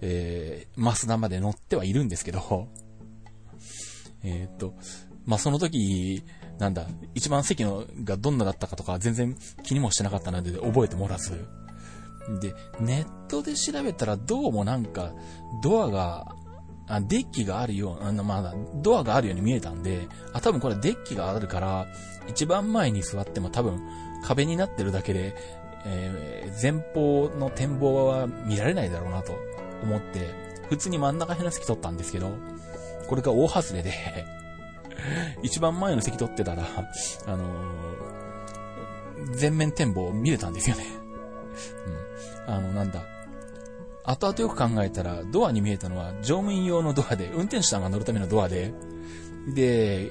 [0.00, 2.68] えー、増田まで乗ってはいるんですけど、
[4.24, 4.74] えー、っと、
[5.26, 6.24] まあ、その時、
[6.58, 11.46] なんだ、一番席のがどんなだったかとか全然気にもしてなかったので覚えてもらず。
[12.40, 15.12] で、ネットで調べたらどうもなんか、
[15.62, 16.34] ドアが、
[16.86, 21.86] あ、デッキがあるよう、あの、まだ、ドアがあるように見えたんで、あ、多分これデッキがあるから、
[22.28, 23.80] 一番前に座っても多分
[24.22, 25.34] 壁になってるだけで、
[25.86, 29.38] えー、前方の展望は見られないだろうなと
[29.82, 30.30] 思って、
[30.68, 32.30] 普通に真ん中辺の席取ったんですけど、
[33.08, 33.92] これが大外れで
[35.42, 36.64] 一番前の席取ってたら、
[37.26, 40.84] あのー、全面展望見れたんですよね。
[42.46, 42.54] うん。
[42.54, 43.02] あの、なんだ。
[44.04, 48.74] 後々よく考えたら、ドアに見えたのは乗務員用のドアで、運転手さんが乗るためのドアで、
[49.54, 50.10] で、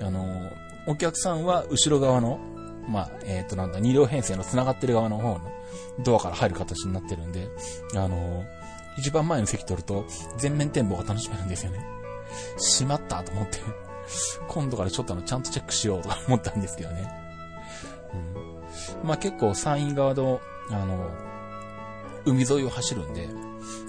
[0.00, 0.50] あの、
[0.86, 2.38] お客さんは後ろ側の、
[2.88, 5.40] まあ、えっ、ー、となんだ、2両編成の繋がってる側の方の
[6.04, 7.48] ドアから入る形になってるんで、
[7.96, 8.44] あの、
[8.96, 10.04] 一番前の席取ると
[10.38, 11.84] 全面展望が楽しめるんですよね。
[12.58, 13.58] しまったと思って
[14.48, 17.10] 今度からちょっとあの、ちゃんとチェックしようとか思ったんですけどね。
[19.02, 19.08] うん。
[19.08, 21.10] まあ結構山陰側の、あの、
[22.24, 23.28] 海沿いを走るんで、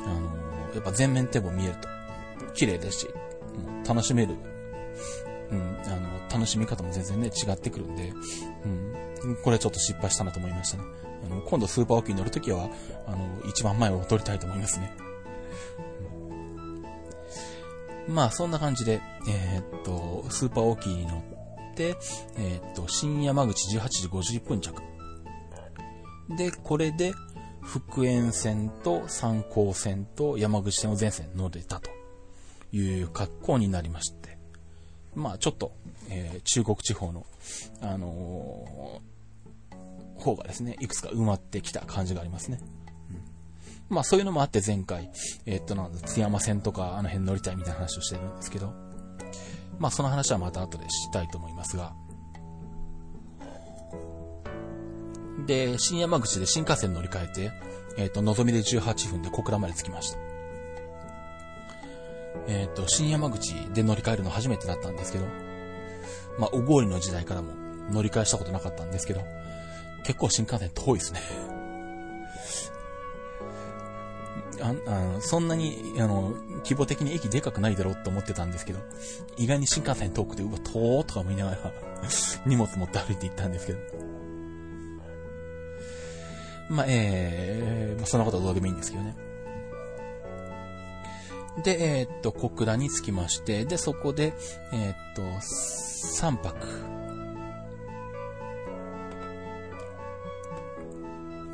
[0.06, 1.88] あの、やっぱ全面展望見えると、
[2.54, 3.10] 綺麗ですし、
[3.88, 4.36] 楽しめる、
[5.52, 8.13] うん、あの、楽しみ方も全然ね、違ってくるんで、
[9.24, 10.84] うん、これちょっと失敗したなと思いましたね。
[11.26, 12.69] あの、今度スーパーオーキーに乗るときは、
[13.08, 14.91] あの、一番前を取りたいと思いますね。
[18.08, 21.24] まあ、そんな感じで、えー、っと、スーパーオーキーに乗
[21.71, 21.98] って、
[22.38, 24.82] えー、っと、新山口18時51分着。
[26.38, 27.13] で、これで、
[27.65, 31.89] 福塩線と三高線と山口線を全線乗れたと
[32.71, 34.38] いう格好になりまして、
[35.15, 35.73] まあちょっと、
[36.10, 37.25] えー、中国地方の、
[37.82, 42.60] あのー、方がですね、いくつか埋まってきた感じがありますね。
[43.89, 45.10] うん、まあそういうのもあって前回、
[45.45, 48.73] えー、っとなんだ、津山線とかあの辺乗りたいみたいな話をしてるんですけど、
[49.80, 51.93] まあその話はまた後でしたいと思いますが、
[55.45, 57.52] で、新山口で新幹線乗り換えて、
[57.98, 60.17] えっ、ー、と、のぞみで18分で小倉まで着きました。
[62.48, 65.26] えっ、ー、と、新山口で乗り換えるの初めてだったんですけど、
[66.39, 67.54] まあ、おごりの時代からも
[67.91, 69.21] 乗り換えしたことなかったんですけど、
[70.06, 71.19] 結構新幹線遠いですね。
[74.62, 78.80] ああそんなに、あの、規模的に駅でかくないだろうって思ってたんですけど、
[79.38, 81.58] 意外に新幹線遠くて、うわ、遠とか思いながら
[82.45, 84.14] 荷物持って歩いて行ったんですけど。
[86.69, 89.15] まあ、えー、まあ、そんなことはどうでもいいんですけどね。
[91.63, 94.34] で、えー、っと、小倉に着きまして、で、そこで、
[94.73, 96.67] えー、っと、3泊。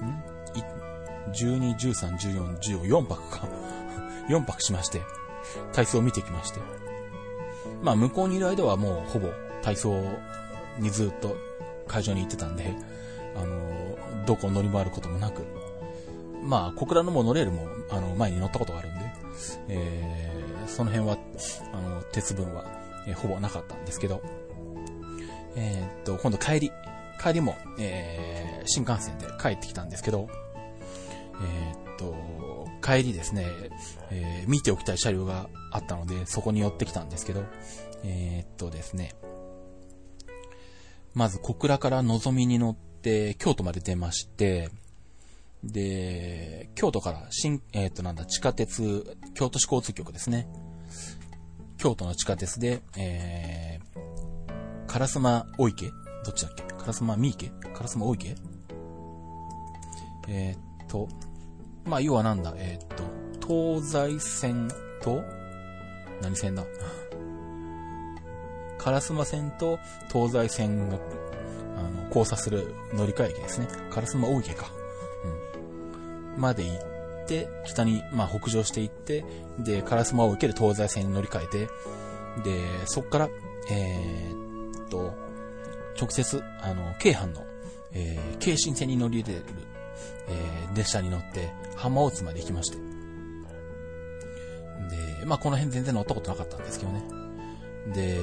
[0.03, 0.23] ん
[1.33, 3.47] ?12、13、14、15、4泊か。
[4.29, 5.01] 4泊しまして、
[5.73, 6.59] 体操を見てきまして。
[7.83, 9.29] まあ、向こうにいる間はもうほぼ
[9.61, 10.03] 体操
[10.79, 11.35] にずっと
[11.87, 12.73] 会場に行ってたんで、
[13.35, 15.45] あの、どこを乗り回ることもなく、
[16.43, 19.01] まあ、小倉のモノレールも、あの、前に乗ったことがあるんで、
[19.69, 21.17] えー、その辺は、
[21.73, 22.65] あの、鉄分は、
[23.07, 24.21] えー、ほぼなかったんですけど、
[25.55, 26.71] えー、っと、今度帰り、
[27.21, 30.29] 帰りも、えー、新幹線で帰ってきたんですけど、
[31.41, 32.15] えー、っと、
[32.81, 33.45] 帰りですね、
[34.09, 37.43] えー、見ておきたい車両があったので、そこに寄ってきたんですけど、
[38.03, 39.13] えー、っとですね、
[41.13, 42.90] まず小倉からのぞみに乗って、
[43.37, 44.69] 京都まで出まして、
[45.63, 50.47] で、京都から新、えっ、ー、となんだ、地下鉄、京都市交通局ですね。
[51.77, 55.89] 京都の地下鉄で、えー、烏丸大池
[56.23, 56.63] どっちだっけ？
[56.63, 57.47] 烏丸三池？
[57.47, 58.35] 烏丸大池？
[60.27, 61.07] えー、っと、
[61.85, 63.03] まあ、要はなんだ、えー、っと、
[63.81, 64.69] 東西線
[65.01, 65.23] と、
[66.21, 66.63] 何線だ？
[68.79, 69.79] 烏丸線と
[70.11, 70.99] 東西線が、
[71.81, 73.67] あの、交差する乗り換え駅ですね。
[73.89, 74.71] 烏丸大池か。
[76.37, 79.23] まで行って、北に、まあ、北上していって、
[79.59, 81.69] で、烏丸を受ける東西線に乗り換えて、
[82.43, 83.29] で、そこから、
[83.69, 85.13] えー、っと、
[85.99, 87.45] 直接、あの、京阪の、
[87.93, 89.45] えー、京神線に乗り入れる、
[90.29, 92.77] えー、列車に乗って、浜大津まで行きまして。
[95.17, 97.03] で、まあ、この辺全然乗ったことなかったんですけどね。
[97.93, 98.17] で、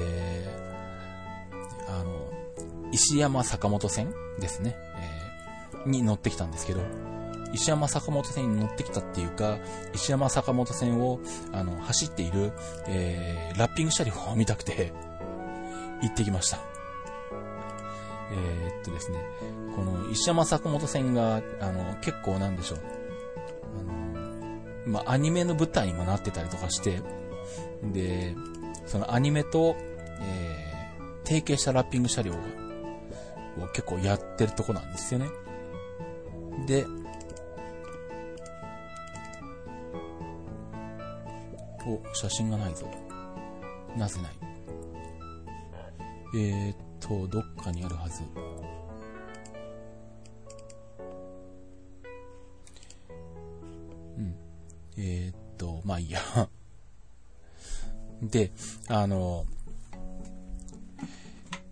[1.88, 2.37] あの、
[2.92, 4.76] 石山坂本線ですね、
[5.74, 6.80] えー、に乗ってきたんですけど、
[7.52, 9.58] 石山坂本線に乗ってきたっていうか、
[9.94, 11.20] 石山坂本線を、
[11.52, 12.52] あの、走っている、
[12.86, 14.92] えー、ラッピング車両を見たくて、
[16.02, 16.58] 行ってきました。
[18.30, 19.18] えー、っとですね、
[19.74, 22.78] この石山坂本線が、あの、結構なんでしょう。
[24.86, 27.00] あの、ま、アニメの舞台にもなってたりとかして、
[27.82, 28.34] で、
[28.86, 29.76] そのアニメと、
[30.20, 32.38] えー、提携したラッピング車両が
[33.62, 35.28] を結構やってるとこなんですよね。
[36.66, 36.86] で、
[41.86, 42.86] お、写真がないぞ。
[43.96, 44.32] なぜない？
[46.36, 48.22] えー、っと、どっかにあるはず。
[54.18, 54.36] うん。
[54.98, 56.20] えー、っと、まあいいや。
[58.20, 58.52] で、
[58.88, 59.46] あの、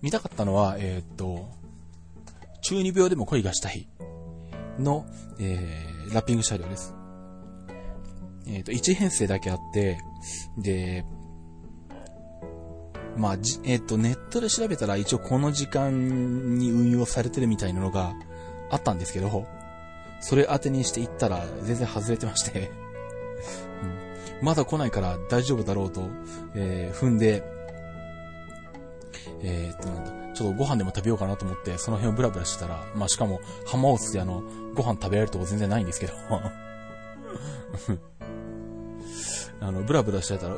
[0.01, 1.49] 見たかったのは、えー、っと、
[2.67, 3.87] 中二病でも恋がしたい。
[4.81, 5.07] の、
[5.39, 6.97] えー、ラッピング車両です。
[8.49, 9.99] えっ、と、1編成だけあって、
[10.59, 11.05] で、
[13.17, 18.15] まあ、じ、えっ、と、ネットで調べたら一応この時間に運用されてるみたいなのが
[18.69, 19.47] あったんですけど、
[20.21, 22.73] それ当てにして行ったら全然外れてまして、
[24.43, 26.09] まだ来ないから大丈夫だろうと、
[26.57, 27.45] えー、踏んで、
[29.45, 34.43] えー、っと、なんだ、ちょっとご飯でも食べようかなと思って、その辺をブラブラしてたら、まあ、しかも、浜尾津であの、
[34.75, 36.13] ご飯食べられるとこ全然ないんですけど
[39.61, 40.57] あの、ブラブラしてたら、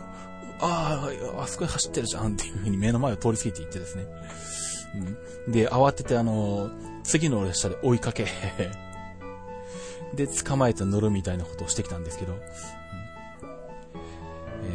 [0.60, 4.06] ああ、あそこに走ってるじゃんっていう風に目の前を通り過ぎていってですね。
[5.46, 5.52] うん。
[5.52, 6.70] で、慌ててあの、
[7.04, 8.26] 次の列車で追いかけ
[10.14, 12.40] で、捕まえて乗るみたいなことをしてきたんですけど、うん、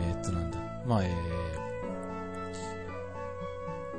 [0.09, 0.57] えー、っと、なんだ。
[0.85, 1.42] まあ、えー、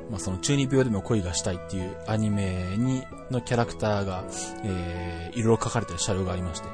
[0.09, 4.23] まあ、その中二病でも恋がしたいっていうアニメに、のキャラクターが、
[4.63, 6.67] えー、いろいろ書かれてる車両がありまして、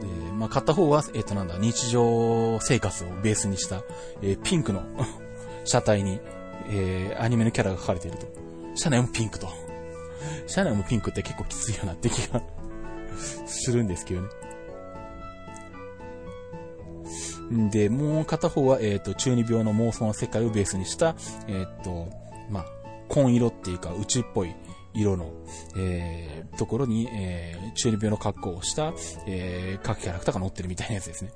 [0.00, 3.82] で、まあ、買った方は、えっ、ー、となんだ、日常生活をベースにした、
[4.22, 4.82] えー、ピンクの
[5.64, 6.20] 車体に、
[6.68, 8.26] えー、アニメのキャラが書かれていると。
[8.74, 9.48] 車内もピンクと。
[10.46, 12.42] 車内もピンクって結構きついようなって気が
[13.46, 14.28] するんですけどね。
[17.70, 21.14] で、もう片方は、えっ、ー、と、中二病の妄想の世界をベースにした、
[21.46, 22.08] えっ、ー、と、
[22.50, 22.66] まあ、
[23.08, 24.54] 紺色っていうか宇宙っぽい、
[24.94, 25.32] 色の、
[25.76, 28.92] えー、ところに、えー、中二病の格好をした、
[29.26, 31.32] えー、各キャラクターが乗ってるみたいなやつですね。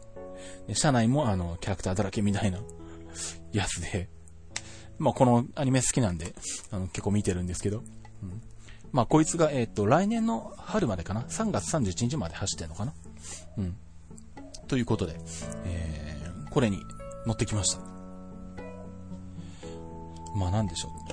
[0.68, 2.60] で車内もあの、キャラクターだらけみたいな
[3.52, 4.08] やつで、
[4.98, 6.34] まあこのアニメ好きなんで、
[6.70, 7.82] あの、結構見てるんですけど、
[8.22, 8.42] うん、
[8.92, 12.94] まあこいつが、えっ、ー、と、来年の春までかな ?3 月31日まで走ってんのかな？
[13.58, 13.76] うん。
[14.68, 15.16] ということで、
[15.64, 16.82] えー、これに
[17.26, 17.80] 乗ってきました。
[20.36, 21.06] まあなんでしょう。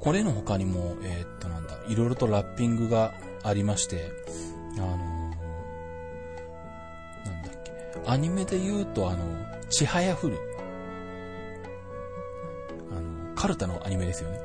[0.00, 4.10] これの他にも、えー、っとなんだ、いろいろとラッピングがありまして、
[4.76, 7.72] あのー、なんだっけ、
[8.06, 9.24] アニメで言うとあの、
[9.68, 10.38] ちはやふる。
[12.90, 14.40] あの、カルタのアニメですよね。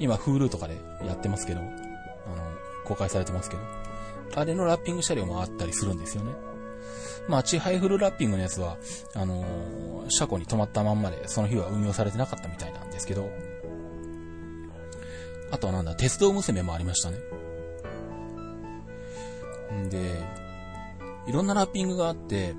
[0.00, 1.70] 今、Hulu とかでやってますけど、あの、
[2.84, 3.62] 公開されてますけど、
[4.34, 6.32] あれのラッピング車両もあったりするんですよね。
[7.28, 8.78] まあ、チハイフルラッピングのやつは、
[9.14, 13.28] あのー、車庫に止まったまんまで、その日は運用されてなかったみたいなんですけど、
[15.50, 17.18] あとはなんだ、鉄道娘もありましたね。
[19.84, 20.22] んで、
[21.26, 22.54] いろんなラッピングがあって、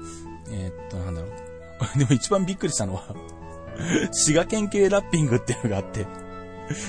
[0.52, 1.50] えー、っと、なんだろう。
[1.98, 3.16] でも一番びっくりしたのは
[4.12, 6.06] 滋賀県系ラッピングっていうのがあって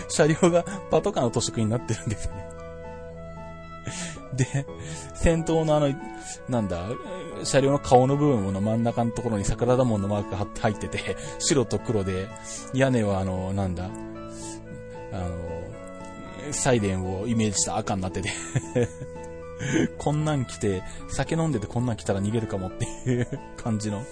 [0.08, 2.49] 車両がパトカーの都市区になってるんですよね
[4.34, 4.66] で、
[5.14, 5.92] 先頭のあの、
[6.48, 6.88] なんだ、
[7.42, 12.28] 車両の顔の部分の真ん中のところに桜田門のマークが入ってて、白と黒で、
[12.74, 13.90] 屋根はあの、なんだ、
[15.12, 18.30] あの、サイレンをイメージした赤になってて
[19.98, 24.04] こんなん来て、酒飲んでてこんなん来たら逃げるかもっていう感じの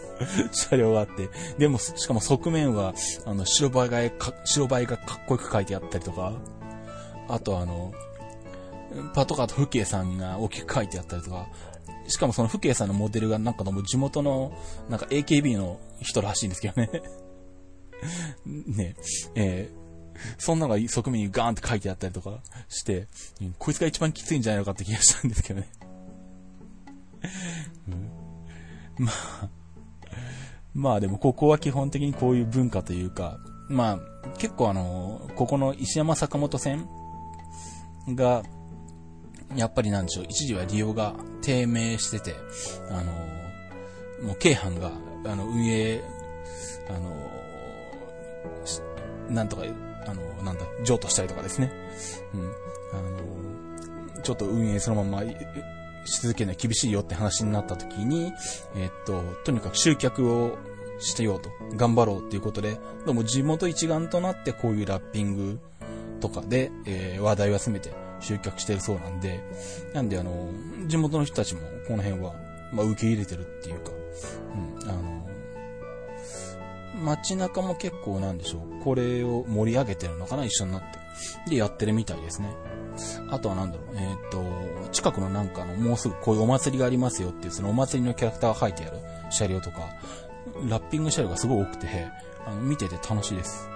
[0.52, 2.94] 車両があって、でも、しかも側面は、
[3.24, 4.00] あの、白バイが、
[4.44, 6.32] 白バイがかっこよく書いてあったりとか、
[7.28, 7.92] あとあの、
[9.14, 11.48] パトカーと父兄さんが大きく書いてあったりとか、
[12.06, 14.52] しかもその父兄さんのモデルがなんかの地元の、
[14.88, 16.90] なんか AKB の人らしいんですけどね。
[18.46, 18.96] ね、
[19.34, 19.88] えー
[20.36, 23.06] そんなのが側面にガーンって書いてあったりとかして、
[23.58, 25.68] こいつが一番きついんじゃないのかって気がしたんですけどね。
[28.98, 29.48] うん、まあ、
[30.74, 36.88] まあでもここは基本的にこういう文化というか、まあ結構あの、ここの石山坂本線
[38.08, 38.42] が、
[39.56, 42.34] やっぱりなんでしょう、一時は利用が低迷してて、
[42.90, 43.12] あの、
[44.26, 44.92] もう京阪が、
[45.24, 46.02] あの、運営、
[46.88, 47.14] あの、
[49.30, 49.62] なんとか、
[50.06, 51.70] あの、なんだ、譲渡したりとかですね。
[52.34, 52.40] うん。
[52.42, 55.32] あの、ちょっと運営そのまま
[56.04, 58.32] し続けない厳しいよって話になった時に、
[58.76, 60.58] えっと、とにかく集客を
[60.98, 65.60] してようと、頑張ろうっていうことで、どうも地元一丸となってこういうラッピング
[66.20, 69.40] とかで、えー、話題を集めて集客してるそうなんで、
[69.92, 70.50] なんであの、
[70.86, 72.34] 地元の人たちもこの辺は、
[72.72, 73.90] まあ受け入れてるっていうか、
[74.82, 75.28] うん、あの、
[77.02, 81.50] 街中も結構なんでしょう、これを盛り上げてるのかな、一緒になって。
[81.50, 82.50] で、やってるみたいですね。
[83.30, 88.98] あとはなんだろう、えっ、と、近くのなんかの、もうすぐこういうお祭りがありますよっていう、そのお祭りのキャラクターが書いてある
[89.30, 89.88] 車両とか、
[90.68, 92.08] ラッピング車両がすごい多くて、
[92.46, 93.68] あの、見てて楽しいです。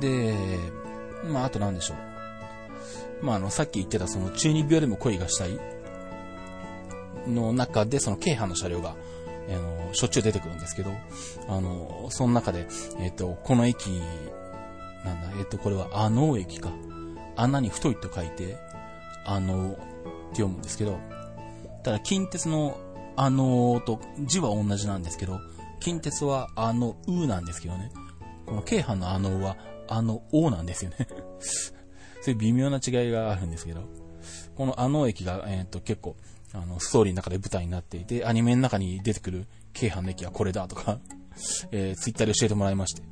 [0.00, 0.58] で、
[1.24, 2.11] まあ、あとなんでしょう。
[3.20, 5.58] まあ、あの、さっき言ってたその中二病でも恋がしたい
[7.26, 8.96] の中で、その京阪の車両が、
[9.48, 10.90] あの、しょっちゅう出てくるんですけど、
[11.48, 12.66] あの、その中で、
[12.98, 13.88] えっ、と、この駅、
[15.04, 16.70] なんだ、えっ、と、これは、あの駅か。
[17.34, 18.56] 穴に太いと書いて、
[19.24, 19.80] あの、って
[20.32, 20.98] 読むんですけど、
[21.82, 22.76] ただ、近鉄の
[23.14, 25.40] あのと字は同じなんですけど、
[25.80, 27.90] 近鉄はあのうなんですけどね。
[28.46, 29.56] この京阪のあのは
[29.88, 31.08] あのおなんですよね
[32.22, 33.82] そういう微妙な違いがあるんですけど、
[34.56, 36.16] このあの駅が、えっ、ー、と結構、
[36.54, 40.98] あの、ストーリーの中で舞台になっていて、アニメの中に出てくる京阪の駅はこれだとか
[41.72, 43.02] えー、ツイッターで教えてもらいまして。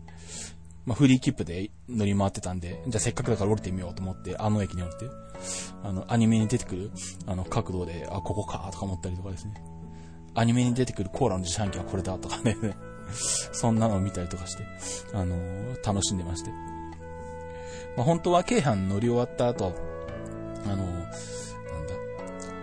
[0.87, 5.11] まあ、フリー切符で乗り回ってたんで、じゃあせっかくだから降りてみようと思って、あの駅に降りて、
[5.83, 6.91] あの、アニメに出てくる、
[7.27, 9.55] あの、角度で、あ、ここか、とか思ったりとかですね。
[10.35, 12.57] アニメに出てくるコーラの自販機はこれだとかね
[13.53, 14.65] そんなのを見たりとかして、
[15.13, 16.70] あのー、楽しんでまして。
[18.01, 19.75] まあ、本当は京阪乗り終わった後、
[20.65, 21.13] あの、なんだ、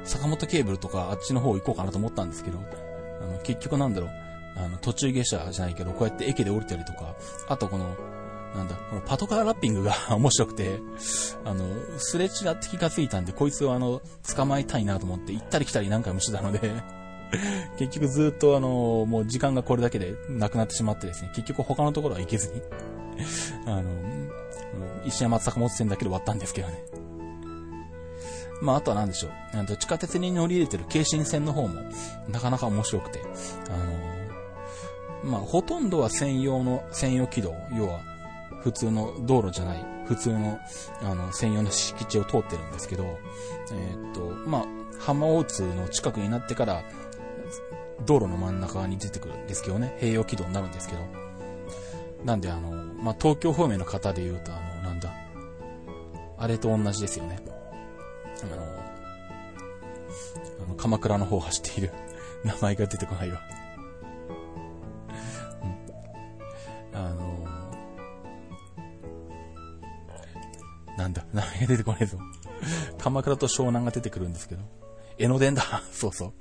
[0.03, 4.09] 坂本ケーブルとかあっちの方行こうかなと思ったんですけど、あの、結局なんだろう、
[4.55, 7.15] あの、途中下車じゃないけど、こうやって駅で降りたりとか、
[7.49, 7.95] あとこの、
[8.55, 10.79] なんだ、このパトカーラッピングが 面白くて、
[11.45, 11.65] あの、
[11.99, 14.01] すれ違って気がついたんで、こいつをあの、
[14.35, 16.71] 捕まえたいなと思って行ったり来たり何回もしてたので
[17.77, 22.59] 結局ずっとあの、もう時間がこれだけでなくなってしまってですね、結局他のところは行けずに
[23.67, 24.36] あの、
[25.05, 26.83] 石山坂本線だけで終わったんですけどね。
[28.61, 29.77] まあ、あとは何でしょう。
[29.77, 31.81] 地下鉄に乗り入れてる京神線の方も、
[32.27, 33.21] なかなか面白くて、
[33.69, 33.77] あ
[35.25, 38.01] の、まあ、ほとんどは専用の、専用軌道、要は、
[38.61, 40.59] 普通の道路じゃない、普通の、
[41.03, 43.03] あの、専用の敷地を通ってるんですけど、
[43.71, 44.65] えー、っと、まあ、
[44.99, 46.83] 浜大津の近くになってから、
[48.05, 51.01] 道路の真ん中に出てくるんですけどね、併用軌道になるんですけど。
[52.25, 54.66] なんであの、まあ、東京方面の方で言うと、あの、
[56.37, 57.39] あれと同じですよね。
[58.43, 58.63] あの、
[60.63, 61.91] あの鎌倉の方を走っている
[62.45, 63.41] 名前が出てこないわ
[66.93, 66.99] うん。
[66.99, 67.47] あの、
[70.97, 72.19] なんだ、名前が出てこないぞ
[72.97, 74.61] 鎌倉と湘南が出てくるんですけど。
[75.17, 75.63] 江ノ電だ。
[75.91, 76.33] そうそう。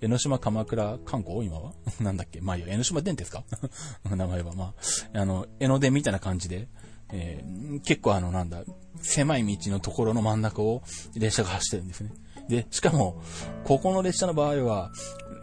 [0.00, 1.72] 江ノ島鎌倉観光今は？
[2.00, 2.40] なんだっけ？
[2.40, 2.68] まあいいよ。
[2.70, 3.44] 江ノ島電鉄か？
[4.08, 4.52] 名前は。
[4.54, 4.74] ま
[5.14, 6.68] あ、あの、江ノ電みたいな感じで、
[7.12, 8.62] えー、結構あの、なんだ、
[9.00, 10.82] 狭い道のところの真ん中を
[11.16, 12.12] 列車が走ってるんですね。
[12.48, 13.22] で、しかも、
[13.64, 14.90] ここの列車の場合は、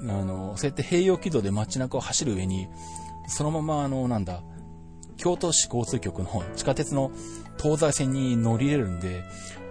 [0.01, 2.67] あの、そうやって併用軌道で街中を走る上に、
[3.27, 4.43] そのままあの、なんだ、
[5.17, 7.11] 京都市交通局の地下鉄の
[7.61, 9.23] 東西線に乗り入れるんで、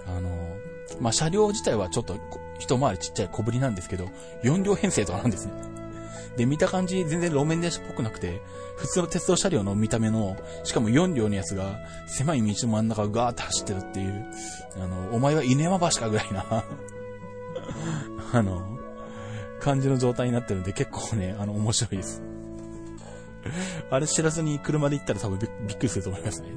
[0.06, 0.30] あの、
[1.00, 2.16] まあ、車両自体はちょっと
[2.64, 4.08] 一回りちっちゃい小ぶりなんですけど、
[4.42, 5.52] 4両編成とかなんですね。
[6.36, 8.40] で、見た感じ全然路面電車っぽくなくて、
[8.76, 14.26] 普通の鉄道車両の見た目の、しかも4両のやつが、狭い道の真ん中をガーって走ってるっていう、
[14.76, 16.44] あの、お前は犬山橋かぐらいな
[18.32, 18.78] あの、
[19.60, 22.22] 感じの状態になってるんで結構ね、あの、面白いです。
[23.90, 26.48] あれ知らずに車で行ったら多分びっくりすると思いますね。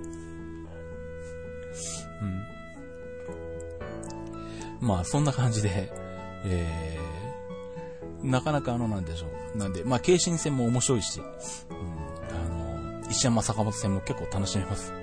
[4.80, 5.91] まあ、そんな感じで、
[6.45, 9.57] えー、なかなかあの、なんでしょう。
[9.57, 14.93] なんで、まあ、京神戦も面白いし、うん、あの、石山坂本戦も結構楽しめます。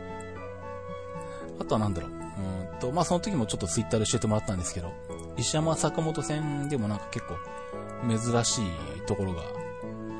[1.58, 2.10] あとはなんだろう。
[2.10, 4.92] うんと、まあ、その時もちょっとツイッターで教えてもらったんですけど、
[5.36, 7.36] 石山坂本戦でもなんか結構
[8.08, 8.70] 珍しい
[9.06, 9.42] ところが、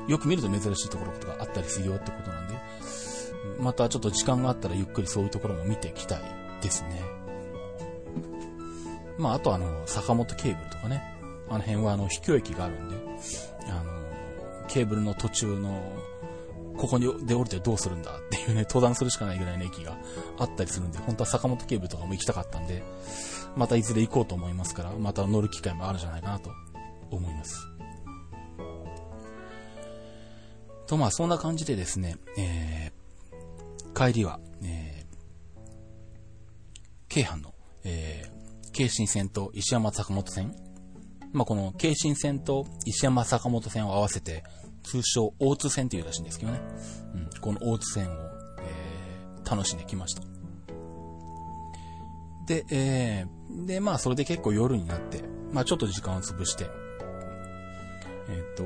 [0.07, 2.55] よく見ると珍しいところとかあったりするよってことなんで、
[3.59, 6.21] またちょっと時間があったらゆっくりそういうところも見ていきたい
[6.61, 7.01] ですね。
[9.17, 11.15] まあ、あとあの、坂本ケーブルとかね。
[11.47, 12.95] あの辺はあの、秘境駅があるんで、
[13.69, 15.93] あの、ケーブルの途中の、
[16.77, 19.95] ここにで降りてどうするんだっていうね、登壇するしかないぐらいの駅が
[20.37, 22.83] あったりするんで、本当は坂本ケーブルとかも行きたかったんで、
[23.55, 26.51] またいずれ行こうと思いますから、また乗る機会もあるんじゃないかなと
[27.11, 27.67] 思います。
[30.87, 35.15] と、まあそんな感じでですね、えー、帰りは、えー、
[37.07, 37.53] 京阪の、
[37.83, 38.44] えー、
[38.75, 40.53] 京神線と石山坂本線、
[41.31, 44.43] まあこの京神線と石山坂本線を合わせて、
[44.83, 46.59] 通称大津線っていうらしいんですけどね。
[47.13, 48.15] うん、この大津線を、
[48.59, 50.23] えー、楽しんできました。
[52.47, 55.23] で、えー、で、まあそれで結構夜になって、
[55.53, 56.65] まあちょっと時間を潰して、
[58.27, 58.63] えっ、ー、と、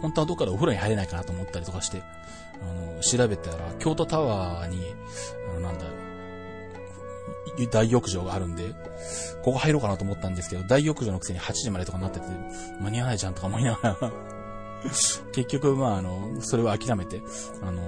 [0.00, 2.04] 本当はどっかでお風呂に入れないかなと思ったりとかして、
[2.62, 4.80] あの、調べたら、京都タワーに、
[5.50, 5.86] あの、なんだ、
[7.70, 8.74] 大浴場があるんで、
[9.42, 12.26] ここ入ろうかなと思ったんですけど、大浴場のくせに8時までとかになってて、
[12.80, 14.12] 間に合わないじゃんとか思いながら
[15.32, 17.22] 結局、まあ、あの、それを諦めて、
[17.62, 17.82] あの、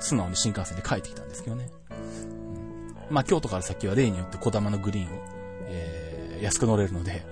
[0.00, 1.70] 素直に新幹線で帰ってきたんですけどね。
[1.90, 5.22] うん、まあ、京都から先は例によって小玉のグリーンを、
[5.66, 7.22] えー、安く乗れるので、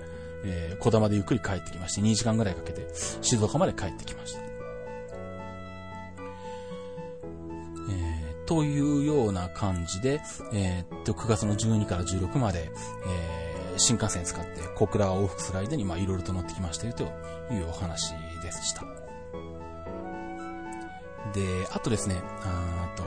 [0.43, 2.87] えー、小玉でゆっくり帰ってきまして、2時間ぐらいかけて
[3.21, 4.48] 静岡まで帰ってきました。
[8.49, 10.19] というような感じで、
[10.51, 12.71] えー、っと、9月の12から16まで、
[13.05, 17.03] えー、新幹線使って小倉を往復する間に、まあ、いろいろと乗ってきましたよと
[17.53, 18.81] いうお話でした。
[21.31, 23.03] で、あとですね、あと、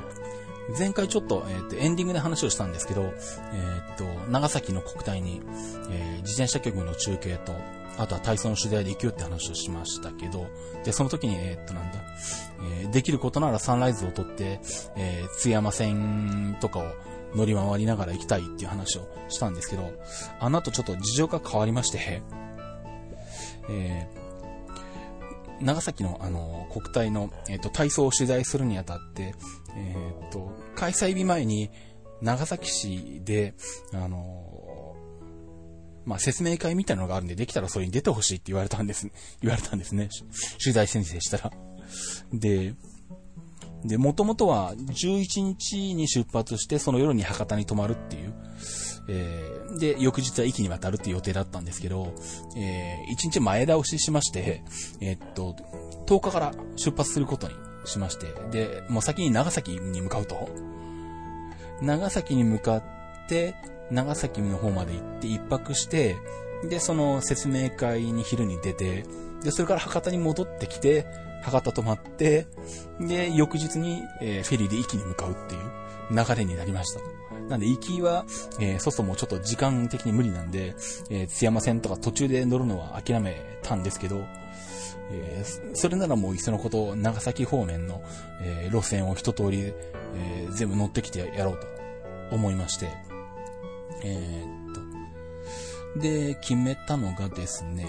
[0.79, 5.41] 前回ちょっと、えっ、ー、と、エンディングで話をしたんですけど、えっ、ー、と、長崎の国体に、
[5.91, 7.55] えー、自転車局の中継と、
[7.99, 10.47] あとは体操の取材で行くよって話をしましたけど、
[10.85, 11.99] で、その時に、えっ、と、なんだ、
[12.83, 14.61] えできることならサンライズを取って、
[14.97, 16.85] え津山線とかを
[17.35, 19.93] 乗り回りながら行きたいっていう話をしたんですけど、
[20.39, 22.23] あの後ちょっと事情が変わりまして、
[23.69, 24.22] えー、
[25.61, 29.34] 長崎のあの、国体の、えっ、と、体操を取材するにあたって、
[29.76, 29.96] え
[30.28, 31.70] っ、と、開催日前に、
[32.20, 33.55] 長崎市で、
[33.92, 34.96] あの、
[36.05, 39.11] まあ、説明会みたいなのがあるんで、できたらそれに出てほしいって言われたんです、
[39.42, 40.09] 言われたんですね。
[40.62, 41.53] 取材先生したら。
[42.32, 42.74] で、
[43.84, 48.34] で、もともとは11日に出発して、その夜に博多に泊まるっていう、
[49.09, 52.12] えー、で、翌日は駅に渡るっていう予定だったんですけど、
[52.57, 54.62] えー、1日前倒ししまして、
[55.00, 55.57] えー、っと、
[56.07, 60.48] 10日から出発することにしまして、で、もう先に長崎に向かうと。
[61.80, 62.82] 長崎に向かっ
[63.28, 63.55] て、
[63.90, 66.16] 長崎の方まで行って一泊して、
[66.68, 69.05] で、その説明会に昼に出て、
[69.42, 71.07] で、それから博多に戻ってきて、
[71.42, 72.46] 博多泊まって、
[73.00, 75.61] で、翌日に、えー、フェリーで駅に向かうっていう
[76.11, 77.00] 流れになりました。
[77.53, 78.24] なんで、行きは、
[78.59, 80.74] えー、そそもちょっと時間的に無理なんで、
[81.11, 84.26] えー、津山線とか途中で乗るのは諦めたんですけど、
[85.11, 88.03] えー、それならもういっそのこと、長崎方面の、
[88.40, 89.72] えー、路線を一通り、
[90.14, 91.66] えー、全部乗ってきてやろうと
[92.34, 92.88] 思いまして、
[94.03, 94.74] えー、っ
[95.94, 97.86] と、で、決めたのがですね、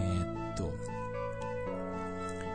[0.00, 0.72] え、っと、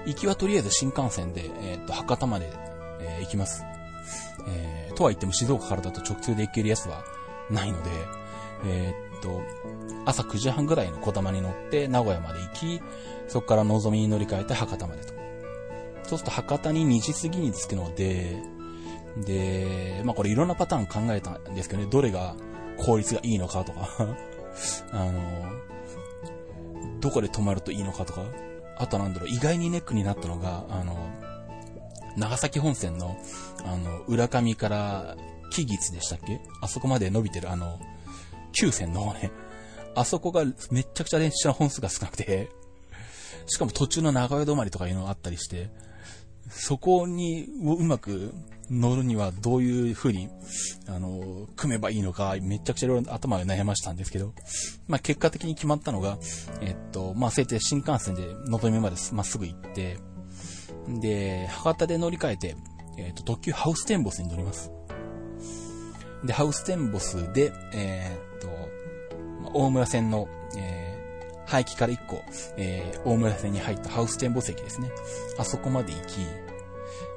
[0.08, 2.52] 行きはとりあえず新幹線で、え、っと、博多まで、
[3.00, 3.64] え行きます。
[4.48, 7.04] えー、とは言っても静岡からだと直通で行けるやつは
[7.50, 7.90] ないので、
[8.66, 9.42] えー、っと、
[10.06, 12.82] 朝9時半ぐらいの小玉に乗って名古屋まで行き、
[13.28, 15.14] そこからのぞみに乗り換えて博多までと。
[16.04, 18.38] そうすると博多に2時過ぎに着くので、
[19.18, 22.36] で、まあこれいろんなパターン考えたんですけどね、どれが
[22.78, 23.90] 効率がいいのかとか。
[24.92, 25.22] あの、
[27.00, 28.24] どこで泊まるといいのかとか、
[28.78, 30.98] あとなんだろう、意外にネックになったのが、あの、
[32.18, 33.16] 長崎本線の、
[33.64, 35.16] あの、浦上から
[35.52, 36.42] 木津でしたっけ？
[36.62, 37.80] あそこまで伸びてる、あの、
[38.52, 39.32] 旧線の方ね。
[39.96, 42.50] あそこがめちゃくちゃ電車の本数が少なくて、
[43.46, 45.70] しかも途中の長屋止まりとかいうのがあったりして、
[46.50, 48.34] そこにうまく
[48.70, 50.30] 乗るにはどういう風に、
[50.88, 54.34] あの、組めばいいのか、めちゃくちゃいろいろ頭を悩ましたんですけど、
[54.88, 56.18] まあ結果的に決まったのが、
[56.62, 59.98] えっと、まあせいて新幹線でのぞみまでまっすぐ行って、
[60.88, 62.56] で、博多で乗り換えて、
[62.98, 64.72] えっ、と、特急ハウステンボスに乗ります。
[66.24, 68.50] で、ハウステンボスで、えっ、と、
[69.54, 70.28] 大村線の、
[70.58, 72.22] えー、廃棄から1個、
[72.58, 74.90] えー、大村線に入ったハウステンボス駅ですね。
[75.38, 76.22] あそこまで行き、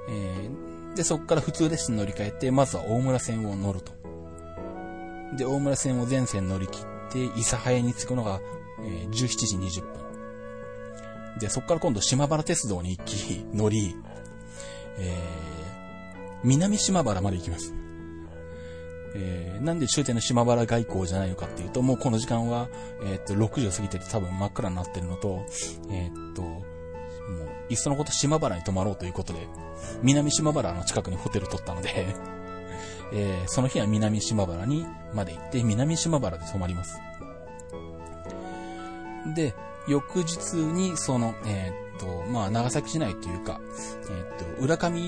[0.09, 3.93] えー、で、そこから普通列車に乗り換えて、まずは大村線を乗ると。
[5.37, 8.41] で、大村線を全線乗り切って、諫早に着くのが、
[8.83, 9.13] えー、17
[9.47, 10.10] 時20分。
[11.41, 13.97] で、そこから今度島原鉄道に行き、乗り、
[14.99, 15.51] えー
[16.43, 17.75] 南島原まで行きます。
[19.15, 22.69] えー、なんで終点の島原外交じゃないのかっていうと、もうこの時間は、
[23.03, 25.45] えー、っと、6時を過ぎてて多分真っ暗になってるのと、
[25.91, 26.63] えー、っと、もう、
[27.69, 29.49] いっそのこと島原に泊まろうということで、
[30.03, 32.07] 南島原の近くにホテル取ったので
[33.13, 37.01] えー、その日は南島原にまで行って、南島原で泊まります。
[39.35, 39.55] で、
[39.87, 43.61] 翌日に、その、えー、っと、まあ、長崎市内というか、
[44.11, 45.01] えー、っと、浦上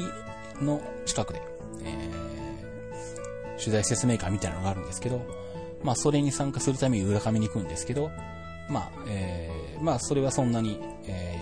[0.60, 1.42] の近くで、
[1.84, 5.20] えー、取材説明会みたいなのがあるんですけど、
[5.82, 8.10] まあ、それに参加するために浦上に行くんですけど、
[8.68, 11.38] まあ、えー、まあ、それはそんなに、え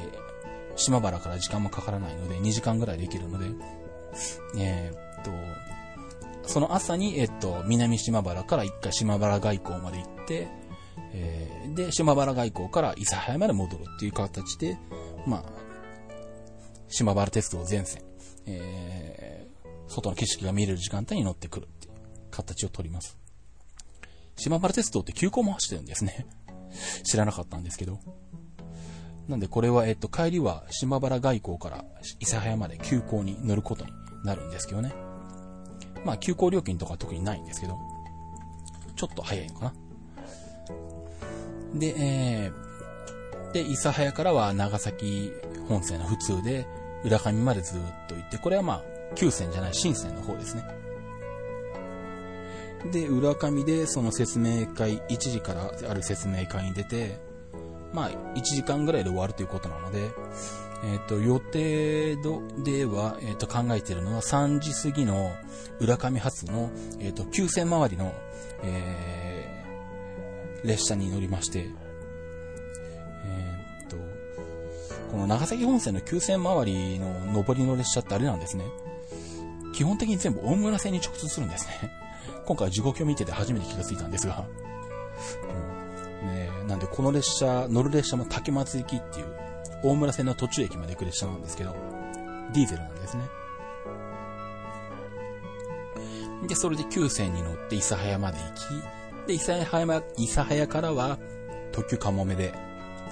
[0.74, 3.46] ー、島原から時間もかからないので、2時間ぐらいできるので、
[4.58, 5.30] えー、っと、
[6.48, 10.48] その朝に、えっと、南島原から一回島原外交まで行って、
[11.12, 14.78] えー、で、島原外交から諫早まで戻るっていう形で、
[15.26, 15.44] まあ、
[16.88, 18.02] 島原鉄道全線、
[18.46, 21.94] えー、外の景色が見れる時間帯に乗ってくるっていう
[22.30, 23.16] 形をとります。
[24.36, 26.26] 島原鉄道って急行も走ってるんですね。
[27.04, 27.98] 知らなかったんですけど。
[29.28, 31.84] なんでこれは、えっと、帰りは島原外交から
[32.20, 33.92] 諫早まで急行に乗ることに
[34.24, 34.92] なるんですけどね。
[36.04, 37.78] まあ、急行料金とか特にないんですけど、
[38.96, 39.74] ちょっと早いのかな。
[41.74, 45.32] で、えー、で、諫早からは長崎
[45.68, 46.66] 本線の普通で、
[47.04, 48.82] 浦上までずっと行って、これはまあ、
[49.14, 50.64] 旧線じゃない新線の方ですね。
[52.92, 57.18] で、浦上でその説明会、1時からある説明会に出て、
[57.92, 60.10] まあ、1時間ぐらいで終わるということなので、
[60.82, 62.16] えっ、ー、と、予定
[62.64, 65.32] では、えっ、ー、と、考えているのは3時過ぎの
[65.78, 68.14] 浦上発の、えっ、ー、と、9線周りの、
[68.62, 69.19] えー、
[70.64, 71.66] 列車に乗りまして、
[73.26, 73.96] えっと、
[75.10, 78.64] この長崎本線の9線周りの上りの列車ってあれなんですね。
[79.72, 81.90] 基本的に全部大村線に直通するんですね。
[82.44, 84.44] 今回時刻を見てて初めて気がついたんですが。
[86.22, 89.26] うん、ねなんでこの列車、乗る列車も竹松行きっていう
[89.82, 91.74] 大村線の途中駅まで行く列車なんですけど、
[92.52, 93.24] ディーゼルなんですね。
[96.46, 101.18] で、それで9線に乗って諫早まで行き、で、諫早、諫早からは
[101.72, 102.52] 特急かもめで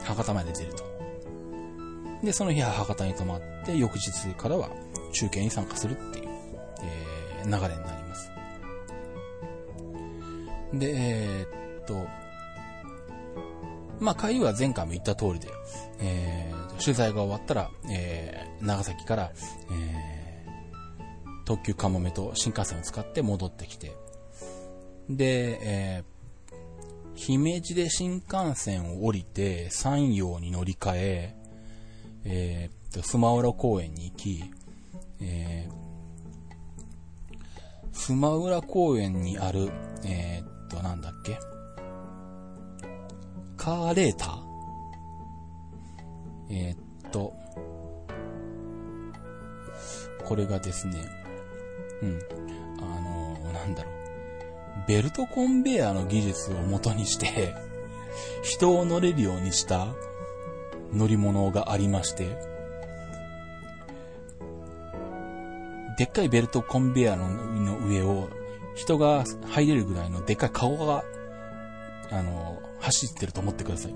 [0.05, 0.85] 博多まで出ると。
[2.23, 4.71] で、その日は博多に泊まって、翌日からは
[5.13, 6.29] 中継に参加するっていう、
[6.83, 8.31] えー、流れになります。
[10.73, 12.07] で、えー、っと、
[14.01, 15.49] まあ、帰りは前回も言った通りで、
[16.01, 19.33] えー、取材が終わったら、えー、長崎から、
[19.73, 23.93] えー、特急かもめと新幹線を使って戻ってきて、
[25.09, 26.55] で、えー、
[27.15, 31.35] 姫路で新幹線を降りて、山陽に乗り換え、
[32.25, 34.45] えー、と、スマウラ公園に行き、
[35.21, 35.73] えー、
[37.93, 39.71] スマウラ公園にある、
[40.05, 41.39] えー、と、なんだっけ
[43.57, 44.39] カーレーター？
[46.51, 47.35] えー、っと、
[50.25, 50.95] これがですね、
[52.03, 52.19] うん、
[52.81, 53.95] あのー、なんだろう、
[54.87, 57.55] ベルトコンベヤーの技術を元にして、
[58.43, 59.89] 人を乗れるようにした
[60.93, 62.37] 乗り物がありまして、
[65.97, 68.29] でっかいベルトコンベヤーの上を
[68.75, 71.05] 人が入れるぐらいのでっかいカゴが、
[72.11, 73.95] あの、走ってると思ってください。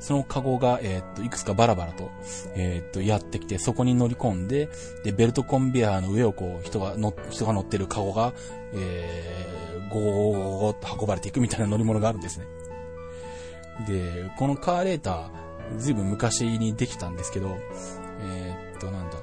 [0.00, 2.10] そのカゴが、えー、っと、いくつかバラバラと、
[2.54, 4.68] えー、っと、やってきて、そこに乗り込んで、
[5.04, 8.32] で、ベルトコンベアの上をこう、人が乗、人が乗ってるカゴが、
[8.74, 9.57] えー、
[9.90, 12.46] ゴーゴーゴーと運ばれていくみたいな乗り物があるんですね。
[13.86, 17.56] で、このカーレーター、ずいぶん昔にできたんですけど、
[18.20, 19.18] えー、っと、なんだ。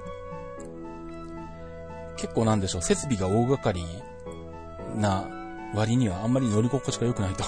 [2.17, 3.83] 結構なんでしょう、設備が大掛かり
[4.95, 5.27] な
[5.73, 7.43] 割にはあんまり乗り心地が良くないと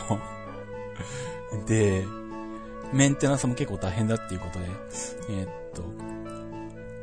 [1.66, 2.06] で、
[2.94, 4.66] メンテナンスも結構大変だっていうことで、
[5.30, 5.84] えー、っと、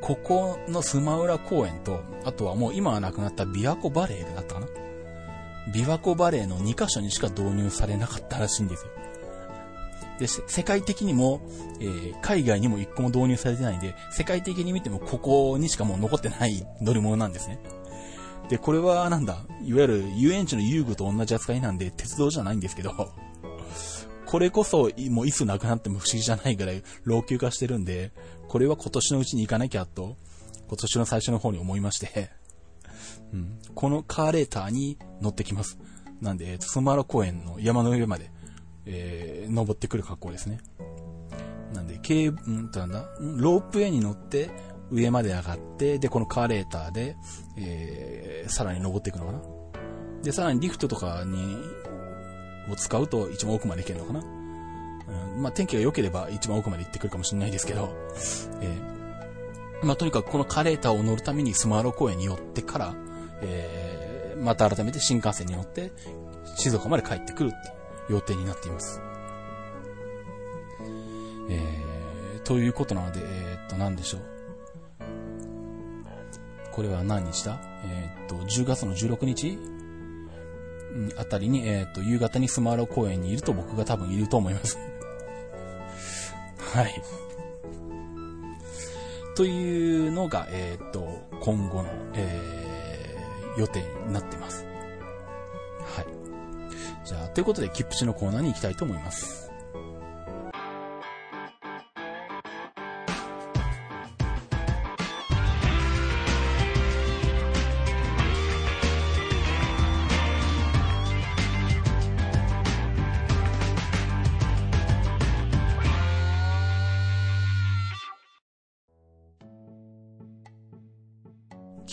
[0.01, 4.67] ここのスマウラ公園と、あとはもう今はなくなった琵琶湖バレーだったかな
[5.73, 8.91] 琵琶湖バレーの2カ所にしか導入されなかったらしいんですよ。
[10.19, 11.41] で、世界的にも、
[11.81, 17.59] えー、海外にも1個も導入されてないんで、世界的に見てもここにしかもう残ってない乗り物なんですね。
[18.49, 22.93] で、これはなんだ、いわゆる遊園地の遊具と同じ扱いなんで、鉄道じゃないんですけど、
[24.27, 28.13] これこそ、もういつなくなっても不思議じゃないぐらい老朽化してるんで、
[28.49, 30.17] これは今年のうちに行かなきゃと、
[30.69, 32.31] 今年の最初の方に思いまして
[33.35, 35.79] うん、このカーレーターに乗ってきます。
[36.21, 38.31] なんで、スマラ公園の山の上まで、
[38.87, 40.61] えー、登ってくる格好ですね。
[41.75, 44.51] なんで、ケー、んとなんだ、ロープウェイに乗って、
[44.91, 47.17] 上まで上がって、で、このカーレーターで、
[47.57, 49.43] えー、さらに登っていくのかな。
[50.23, 51.59] で、さらにリフトとかに、
[52.71, 54.21] を使うと一番奥まで行けるのかな。
[55.35, 57.95] うん、まあ、天気が良ければ一番奥まで行ってくるかもしれないですけど、
[58.61, 62.95] えー、まあ、とにかくこのカーレーターを乗るためにスマーロ公園に寄ってから、
[63.47, 65.93] えー、また改めて新幹線に乗って、
[66.57, 69.01] 静岡まで帰ってくるっていう予定になっています。
[71.49, 74.21] えー、ということなので、えー、っと、なんでしょう。
[76.73, 79.59] これは何日だえー、っと、10月の16日？
[81.19, 84.79] あたりに、え、っと、夕方にスマーロ公園にいると僕が多分いると思います
[86.73, 87.03] はい。
[89.35, 92.64] というのが、え、っと、今後の、えー、
[93.57, 94.65] 予定になっています。
[95.97, 96.07] はい。
[97.05, 99.44] じゃあ、ということで、キップチのコーナーに行きたいと思います。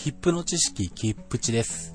[0.02, 1.94] 切符の知識、切符値です。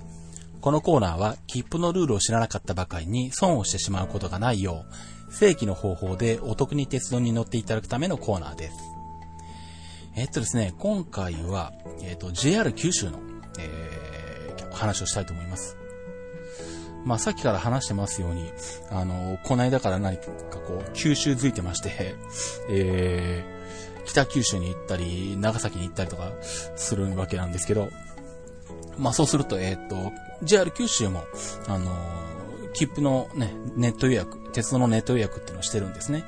[0.62, 4.86] このコーナーは、切符のルールを知らなかったばかりに損をしてしまうことがないよ
[5.30, 8.74] う、正規の方法でお得に鉄道に乗っていただくためのコーナーです。
[10.16, 13.20] えっとですね、今回は、えっと、JR 九州の、
[13.60, 15.76] えー、話をしたいと思います。
[17.04, 18.50] まあ、さっきから話してますように、
[18.90, 20.28] あの、こないだから何か
[20.66, 22.16] こう、九州づいてまして、
[22.70, 23.57] えー、
[24.08, 27.90] 北九州に行ったり、長崎に行ったりとかするわけなんですけど、
[28.98, 30.12] まあそうすると、えっ、ー、と、
[30.44, 31.24] JR 九州も、
[31.68, 36.24] あのー、切符のね、ネット予約、鉄道のネット予約っていうのをしてるんですね。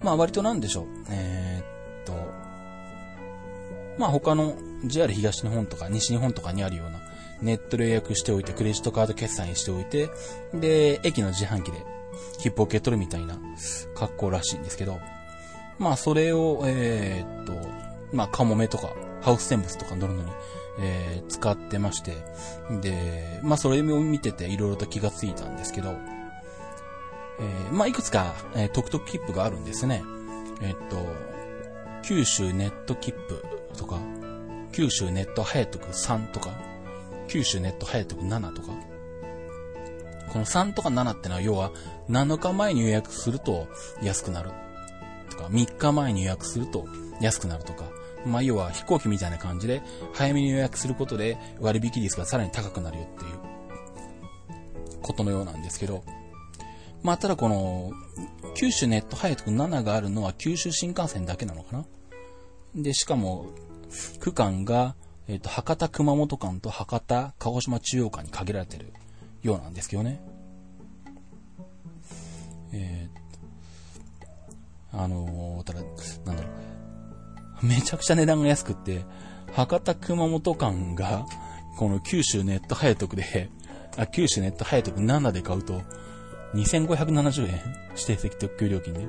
[0.00, 0.86] うん、まあ割となんでしょう。
[1.10, 2.12] えー、っと、
[3.98, 7.00] まあ他の JR 東日本とか西日本とかにあるような
[7.40, 10.10] ネットで予約しておいて、クレジットカード決済にしておいて、
[10.52, 11.78] で、駅の自販機で
[12.38, 13.38] 切符を受け取るみたいな
[13.94, 15.00] 格好らしいんですけど、
[15.78, 17.52] まあ、それを、えー、っと、
[18.12, 20.30] まあ、カモメとか、ハウステンボスとか乗るのに、
[20.78, 22.16] えー、使ってまして、
[22.80, 25.96] で、まあ、それを見てて、いろいろと気がついたんですけど、
[27.40, 30.04] えー、まあ、いくつか、えー、トクトク切符があるんですね。
[30.62, 30.96] え、っと、
[32.02, 33.42] 九州ネット切符
[33.76, 33.98] とか、
[34.72, 36.50] 九州ネット早徳3とか、
[37.28, 38.68] 九州ネット早徳7とか、
[40.32, 41.70] この3とか7ってのは要は
[42.10, 43.68] 7日前に予約すると
[44.02, 44.50] 安くなる
[45.48, 46.86] か、3日前に予約すると
[47.20, 47.84] 安くなるとか、
[48.26, 49.82] まあ、要は飛行機みたいな感じで、
[50.12, 53.30] 早めに予約することで割引率がさらに高くなるよっていう
[55.02, 56.04] ことのようなんですけど、
[57.02, 57.92] まあ、ただこの、
[58.54, 61.84] 九州ネット早く7があるのは九州新幹線だけなのかな？
[62.74, 63.46] で、しかも、
[64.20, 64.94] 区間が、
[65.28, 68.92] えっ、と、博多熊本間と博多鹿児島中央間に限られてる
[69.42, 70.20] ようなんですけどね。
[72.72, 73.08] え、
[74.96, 75.80] あのー、ただ、
[76.24, 76.48] なんだろ
[77.62, 79.04] う、めちゃくちゃ値段が安くって、
[79.52, 81.26] 博多熊本間が、
[81.76, 83.50] この九州ネット早徳で、
[83.96, 85.82] あ、九州ネット早徳7で買うと、
[86.54, 89.06] 2570円指定席特急料金で。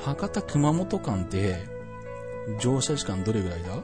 [0.00, 1.56] 博多熊本間って、
[2.60, 3.82] 乗車時間どれぐらいだ？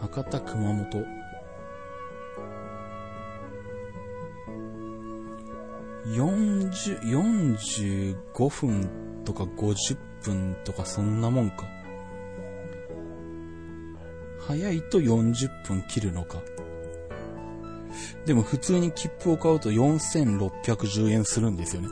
[0.00, 1.21] 博多熊本。
[6.06, 7.00] 40、
[8.32, 8.88] 45分
[9.24, 11.66] とか50分とかそんなもんか。
[14.40, 16.42] 早いと40分切るのか。
[18.26, 21.88] でも普通に切符を買うと4610円するんですよね。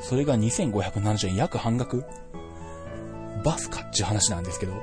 [0.00, 2.04] それが2570円、約半額。
[3.44, 4.72] バスかっちゅう話なんですけど。
[4.72, 4.80] うん、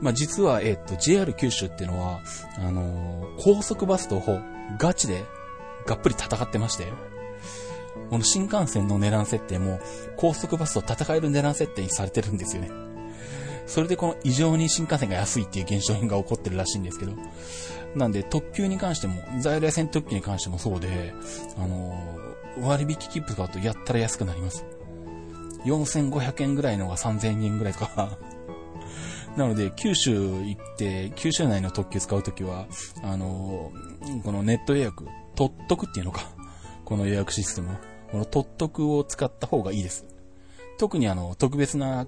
[0.00, 2.20] まあ、実は、えっ、と、JR 九州っていうのは、
[2.58, 4.22] あのー、高速バスと
[4.78, 5.24] ガチで
[5.86, 6.92] がっぷり戦ってまして、
[8.10, 9.80] この新幹線の値段設定も
[10.16, 12.70] 高速バスと戦える値段設定にされてるんですよね。
[13.66, 17.12] それでこの異常に新幹線が安いっていう現象が起こってるらしいんですけど、
[17.94, 21.14] なんで特急に関しても、在来線特急に関してもそうで、
[21.56, 24.64] あのー、割引切符買うとやったら安くなります。
[25.64, 28.18] 4500円ぐらいのが3000円ぐらいとか
[29.36, 32.66] なので、九州行って、九州内の特急使うときは、
[33.02, 35.06] あのー、このネット予約、
[35.48, 36.28] 取っとくっていうのか。
[36.84, 37.78] この予約システム。
[38.10, 40.06] この取っとくを使った方がいいです。
[40.78, 42.06] 特にあの、特別な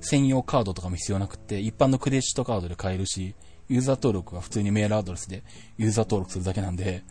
[0.00, 3.34] 専用カードとかも必要なくて、一般のクレジットカードで買えるし、
[3.68, 5.42] ユーザー登録は普通にメールアドレスで
[5.76, 7.02] ユーザー登録するだけなんで、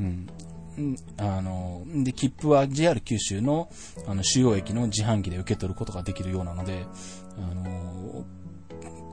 [0.00, 0.26] うん。
[1.18, 3.68] あの、で、切符は JR 九州の、
[4.06, 6.86] あの、主要駅の自販機で受け取ることができるようなので、
[7.36, 8.24] あの、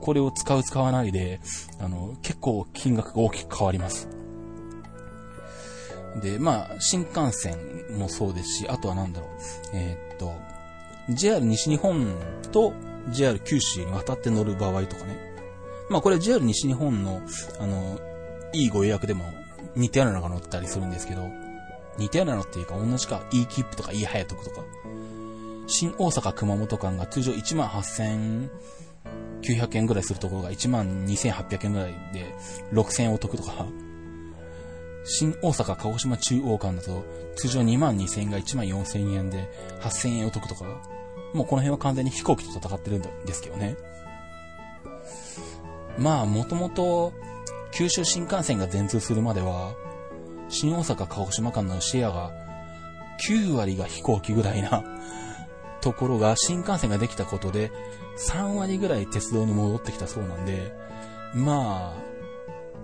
[0.00, 1.40] これを使う使わないで、
[1.78, 4.19] あの、結構金額が大きく変わります。
[6.16, 7.56] で、まあ、新幹線
[7.90, 9.30] もそうですし、あとはなんだろう、
[9.74, 10.34] えー、っと、
[11.10, 12.14] JR 西日本
[12.52, 12.72] と
[13.10, 15.16] JR 九州に渡って乗る場合とかね。
[15.88, 17.20] まあこれ JR 西日本の、
[17.58, 17.98] あの、
[18.52, 19.24] いいご予約でも
[19.76, 21.28] 似たようなのが乗ったりするんですけど、
[21.98, 24.64] 似たようなのっていうか同じか、いい切符とかいい早得とか。
[25.66, 28.50] 新大阪熊本間が通常1万8900
[29.76, 32.34] 円ぐらいするところが12,800円ぐらいで
[32.72, 33.66] 6,000円お得とか。
[35.04, 37.04] 新大阪鹿児島中央間だと
[37.36, 39.48] 通常2万2000円が1万4000円で
[39.80, 40.64] 8,000円お得とか。
[41.32, 43.76] もうこの辺は完全に飛行機と戦ってるんですけどね。
[45.96, 47.12] まあ、もともと、
[47.72, 49.74] 九州新幹線が全通するまでは、
[50.48, 52.32] 新大阪鹿児島間のシェアが
[53.24, 54.82] 9割が飛行機ぐらいな
[55.80, 57.70] ところが新幹線ができたことで
[58.18, 60.72] 3割ぐらい鉄道に戻ってきたそうなんで、
[61.34, 62.19] まあ、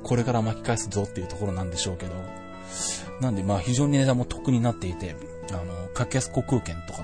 [0.06, 2.14] これから巻き返すぞっていうところなんでしょうけど、
[3.20, 5.16] なんでまあ非常に値段も得になっていて、
[5.50, 7.02] あの、格安航空券とか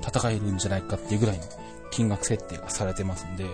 [0.00, 1.44] と戦えるんじゃないかっていうぐらいの
[1.90, 3.44] 金額設定がされてますんで、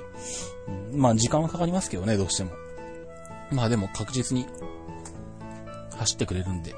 [0.92, 2.52] うん、まあ時間はかかりますけどね、どうしても。
[3.50, 4.46] まあでも確実に
[5.96, 6.72] 走ってくれるんで、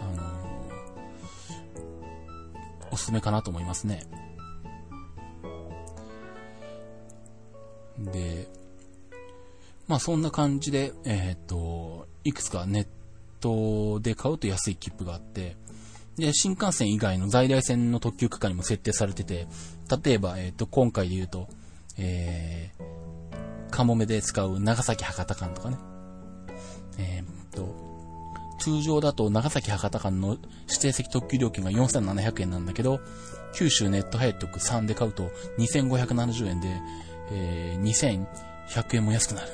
[0.00, 4.06] あのー、おすすめかなと思いますね。
[7.98, 8.46] で、
[9.88, 12.86] まあそんな感じで、えっ、と、いくつかネッ
[13.40, 15.56] トで買うと安い切符があって、
[16.16, 19.46] で、新幹線以外の在来線の特急区間にも設定されてて、
[20.04, 21.48] 例えば、えっ、と、今回で言うと、
[21.98, 25.78] えー、カモメで使う長崎博多間とかね。
[26.98, 27.24] えっ、
[27.54, 27.86] と、
[28.58, 33.00] 通常だと長崎博多間の指定席特急料金が4700円なんだけど、
[33.54, 36.68] 九州ネット早特3で買うと2570円で、
[37.30, 37.82] えー、
[38.68, 39.48] 100円も安くなる。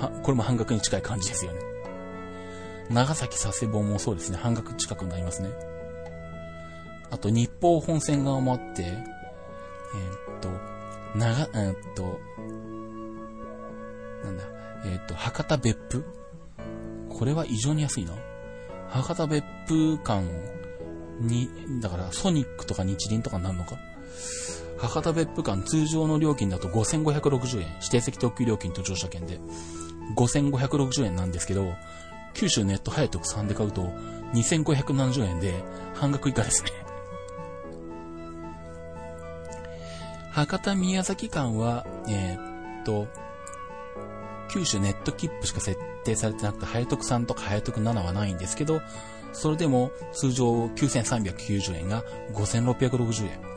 [0.00, 1.60] は、これも半額に近い感じですよね。
[2.90, 5.50] 長崎佐世保もそうですね、半額近くになりますね。
[7.10, 10.48] あと、日報本線側もあって、えー、っと、
[11.16, 12.20] 長、えー、っと、
[14.24, 14.44] なんだ、
[14.84, 16.04] えー、っと、博多別府？
[17.08, 18.12] これは異常に安いな。
[18.88, 20.28] 博多別府間
[21.20, 21.48] に、
[21.80, 23.76] だからソニックとか日輪とかになるのか？
[24.86, 29.40] 博多別府間通常の料金だと5560円、指定席特急料金と乗車券で
[30.16, 31.74] 5560円なんですけど、
[32.34, 33.92] 九州ネット早特3で買うと
[34.34, 35.54] 2570円で
[35.94, 36.70] 半額以下ですね。
[40.30, 43.06] 博多宮崎間は、えー、っと、
[44.50, 48.80] 九州ネット切符しか設定されてなくて、早特3とか早特7はないんですけど、
[49.32, 53.53] それでも通常9390円が5660円。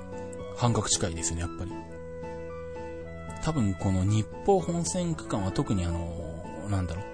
[0.58, 1.72] 半額近いですね、やっぱり。
[3.44, 7.06] 多分この日報本線区間は特にあの、なんだろう。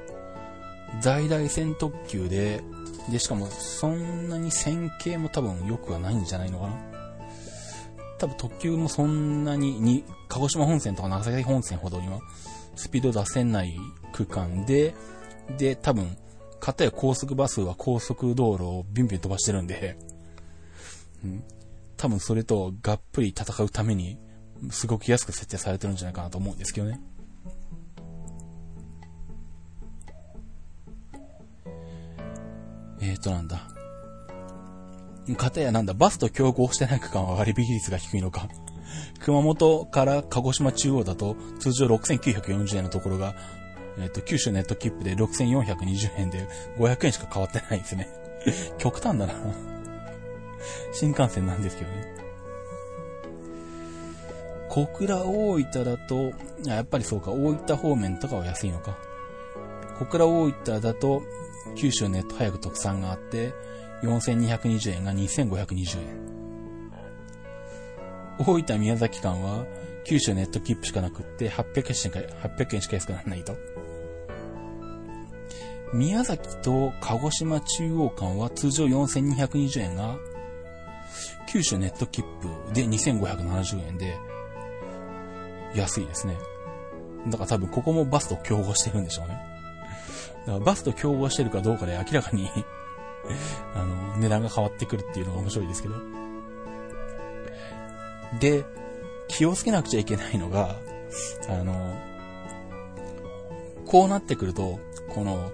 [1.02, 2.64] 在来線特急で、
[3.12, 6.74] で、しかもそんなに線形も多分良くはないんじゃないのかな。
[8.18, 12.20] 多分特急もそんなに、に、鹿児島本線とか長崎本線ほどには
[12.76, 13.76] スピード出せない
[14.14, 14.96] 区間で、
[15.58, 16.18] で、多分、
[16.62, 19.98] 片や高速バスは高速道路をビュンビュン飛ばしてるんで、
[21.26, 21.44] うん、
[22.04, 24.18] 多分それとがっぷり戦うために、
[24.72, 27.00] すごく安く設定されてるんじゃないかなと思うんですけどね。
[33.00, 33.70] えーとなんだ。
[35.38, 38.50] かたやなんだ、バスと競合してない区間は割引率が低いのか。
[39.22, 43.34] 熊本から鹿児島中央だと通常6940円のところが、
[43.98, 48.10] えっ、ー、と、九州ネット切符で6420円で500円しか変わってないですね。
[48.78, 49.73] 極端だな
[50.92, 52.14] 新幹線なんですけどね。
[54.70, 56.34] 小倉大分だと、
[56.66, 58.98] やっぱりそうか、大分方面とかは安いのか。
[60.00, 61.22] 小倉大分だと、
[61.76, 63.54] 九州ネット早く特産があって、
[64.02, 66.34] 4220円が2520円。
[68.40, 69.66] 大分宮崎間は、
[70.06, 73.56] 九州ネット切符しかなくって、800円しか、800円しか安くならないと。
[75.94, 80.18] 宮崎と鹿児島中央間は通常4220円が、
[81.48, 84.18] 九州ネット切符で2570円で、
[85.76, 86.38] 安いですね。
[87.28, 89.40] だから多分ここもバスと競合してるんでしょうね。
[90.46, 92.50] だからバスと競合してるかどうかで明らかに
[93.74, 95.96] あの、値段が変わってくるっていうのが面白いですけど。
[98.40, 98.66] で、
[99.28, 100.76] 気をつけなくちゃいけないのが、
[101.50, 101.96] あの、
[103.86, 104.80] こうなってくると、
[105.10, 105.52] この、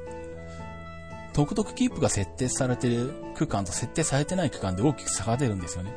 [1.33, 5.93] トクトクキープが設定されてる区間と設定されてない区間で大きく差が出るんですよね。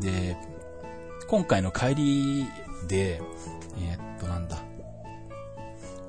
[0.00, 0.36] で、
[1.28, 2.46] 今回の帰り
[2.88, 3.20] で、
[3.78, 4.60] えー、っと、なんだ。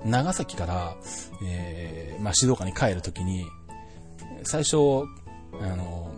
[0.04, 0.98] 長崎から、
[1.44, 3.46] えー、まあ、静岡に帰るときに、
[4.42, 4.78] 最初、
[5.62, 6.12] あの、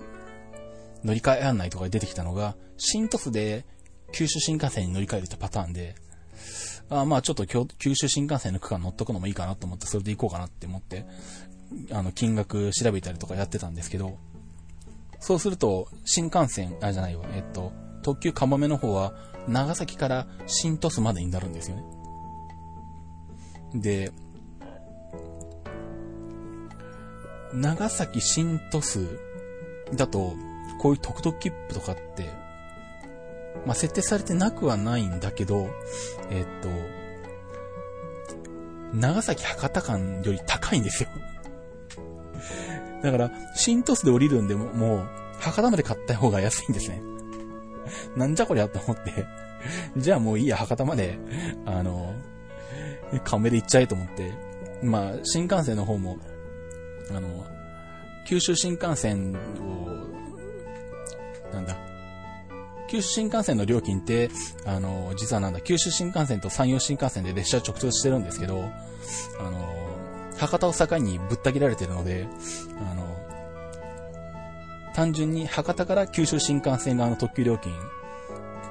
[1.03, 3.65] 乗り換え案内とかで出てきたのが、新鳥栖で
[4.13, 5.95] 九州新幹線に乗り換えるってパターンで、
[6.89, 11.05] あまあちょっと九州新幹線の区間乗っとくのもいいかなと思って、それで行こうかなって思って、
[11.91, 14.17] あの、金額調べたりとかやってたんですけど、
[15.19, 19.13] そうすると、新幹線、あ、じゃないわ、えっと、特急かもめの方は、
[19.47, 21.83] 長崎から新鳥栖までになるんですよね。
[23.75, 24.11] で、
[27.53, 29.07] 長崎新鳥栖
[29.95, 30.35] だと、
[30.79, 32.29] こういう特特切符とかって、
[33.65, 35.69] まあ、設定されてなくはないんだけど、
[36.29, 36.69] えっと、
[38.93, 41.09] 長崎博多間より高いんですよ
[43.01, 45.07] だから、新鳥栖で降りるんでも、もう、
[45.39, 47.01] 博多まで買った方が安いんですね。
[48.15, 49.25] なんじゃこりゃと思って。
[49.97, 51.17] じゃあもういいや、博多まで、
[51.65, 52.13] あの、
[53.23, 54.33] 亀で行っちゃえと思って、
[54.83, 56.17] まあ、新幹線の方も、
[57.11, 57.45] あの、
[58.27, 59.89] 九州新幹線を、
[61.53, 61.75] なんだ、
[62.89, 64.29] 九州新幹線の料金って、
[64.65, 68.69] あの、実はなんだ、九州新幹線と山陽新幹線で列車直通してるんですけど、
[69.39, 69.78] あの、
[70.39, 72.27] 博多を境にぶった切られてるので、
[72.89, 73.05] あの、
[74.95, 77.73] 単純に博多から九州新幹線側の特急料金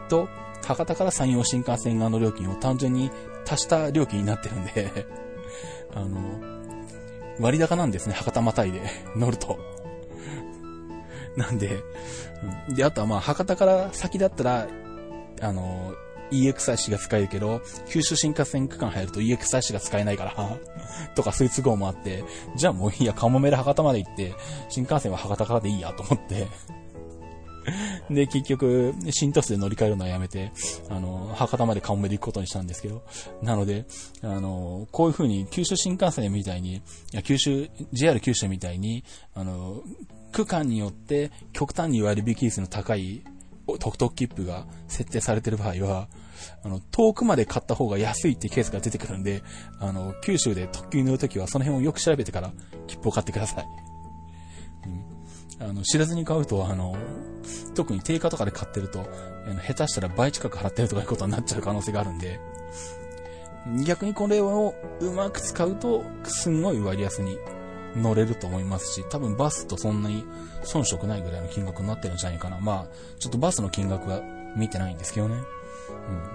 [0.09, 0.29] と、
[0.65, 3.11] 博多から山陽新幹線側の料金を単純に
[3.49, 5.07] 足した料金になってるんで
[5.95, 6.19] あの、
[7.39, 8.83] 割高なんですね、博多またいで
[9.15, 9.59] 乗ると。
[11.37, 11.85] なんで、
[12.75, 14.67] で、あとはまあ、博多から先だったら、
[15.41, 15.95] あの、
[16.31, 20.59] EXIC が使えるけど、九州新幹線区間入ると EXIC が使えないから
[21.15, 22.25] とかそういう都合もあって、
[22.57, 24.35] じゃあもういいや、カモメで博多まで行って、
[24.69, 26.47] 新幹線は博多からでいいやと思って。
[28.11, 30.53] で、結局、新都市で乗り換えるのはやめて、
[30.89, 33.03] あの、博多までカモメで行くことにしたんですけど、
[33.43, 33.87] なので、
[34.23, 39.05] あの、こういう風に九州新幹線みたいに、いや、九州、JR 九州みたいに、
[39.35, 39.83] あの、
[40.33, 43.23] 区間によって極端に割引率の高い
[43.77, 46.09] 特特切符が設定されてる場合は、
[46.65, 49.43] あの、遠くまで買った方が安いってケースが出てくるんで、
[49.81, 52.53] あの、九州で特急に乗るときはその辺をよく調べてから
[52.87, 53.67] 切符を買ってください。
[55.61, 55.69] うん。
[55.69, 56.97] あの、知らずに買うと、あの、
[57.75, 59.01] 特に定価とかで買ってると、
[59.47, 62.41] あの下手したら倍近く払ってるとかいうことになっちゃう可能性があるんで、
[63.87, 67.39] 逆にこれをうまく使うと、すんごい割安に
[67.97, 70.25] 乗れると思いますし、多分バスとそんなに
[70.65, 72.59] 遜色ないぐらいの金額になってるんじゃないかな。
[72.61, 74.23] まあ、ちょっとバスの金額は
[74.57, 75.37] 見てないんですけどね。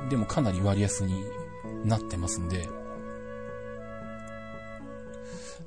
[0.04, 0.10] うん。
[0.10, 1.26] でもかなり割安に
[1.86, 2.68] なってますんで。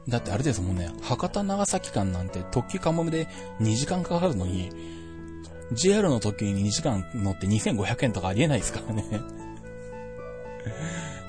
[0.08, 3.26] だってあれですもんね、博多長崎間なんて特急かもめで
[3.60, 4.70] 2時間かかるのに、
[5.72, 9.20] JR の特急に2時間乗って2500円とかありえないですからね。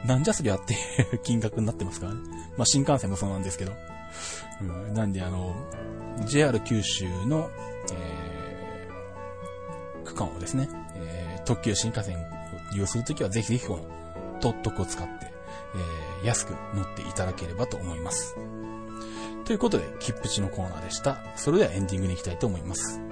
[0.05, 0.78] なんじゃそりゃってい
[1.14, 2.20] う金額になってますからね。
[2.55, 3.74] まあ新幹線もそうなんですけど。
[4.62, 5.55] うん、なんであの、
[6.26, 7.49] JR 九州の、
[7.93, 12.20] えー、区間をですね、えー、特急新幹線を
[12.74, 15.32] 利用するときはぜひぜひこのトットクを使って、
[16.22, 18.36] えー、安く乗っていただければと思います。
[19.45, 21.20] ということで、切符地のコーナーでした。
[21.36, 23.07] それではエンディングに行きたいと思います。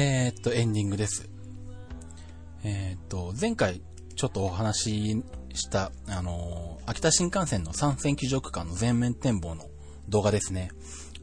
[0.00, 1.28] えー、っと、エンディングです。
[2.62, 3.82] えー、っと、前回
[4.14, 5.24] ちょっとお話し
[5.54, 9.64] した、あのー、秋田新幹線の参戦機場区間の全面展望の
[10.08, 10.70] 動画ですね。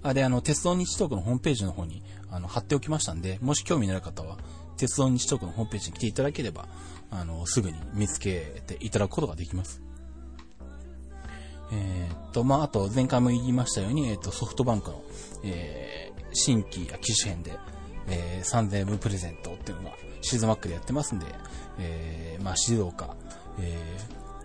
[0.03, 4.39] あれ、あの、鉄道日トークのホームページの方に、あの、貼っておきましたんで、もし興味のある方は、
[4.75, 6.67] 鉄道日トークのホームページに来ていただければ、
[7.11, 9.81] あの、すぐに見つけていただくことができます。
[11.71, 15.01] えー、っと、まあ、あと、前回も言いましたように、えー、っと、ソフトバンクの、
[15.45, 17.57] えー、新規機種編で、
[18.07, 21.25] えー、3000円分プレゼントっていうのが、シーズンマックでやってますんで、
[21.79, 23.15] えー、まあ、静岡、
[23.59, 23.77] え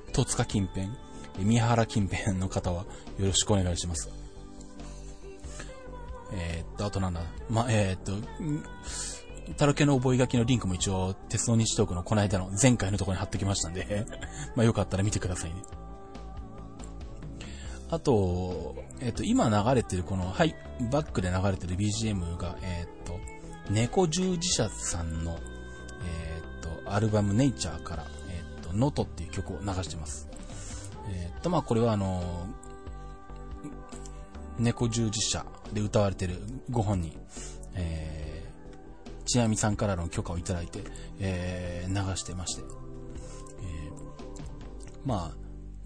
[0.09, 0.89] ー、戸塚近辺、
[1.39, 2.85] 宮原近辺の方は
[3.19, 4.11] よろしくお願いします。
[6.33, 8.13] えー、っと、あとなんだ、まあ、えー、っと、
[9.57, 14.07] タロケの覚書きのリンクも一応、鉄道日トークのこの間の前回のところに貼ってきましたんで
[14.55, 15.63] まあよかったら見てくださいね。
[17.91, 20.55] あと、えっ、と、今流れてるこの、はい、
[20.93, 23.00] バックで流れてる BGM が、えっ、
[23.71, 25.39] 猫従事者さんの、
[26.05, 26.43] えっ、
[26.85, 30.29] と、アルバムネイチャーから、えっ、と、ノトっていう曲を流してます。
[31.09, 32.49] えっ、と、まあこれはあの、
[34.59, 36.35] 猫従事者で歌われてる
[36.69, 37.17] ご本人、
[37.75, 40.81] えー、ちなみさんからの許可をいただいて、
[41.21, 42.63] えー、流してまして。
[42.63, 42.71] えー、
[45.07, 45.37] まあ、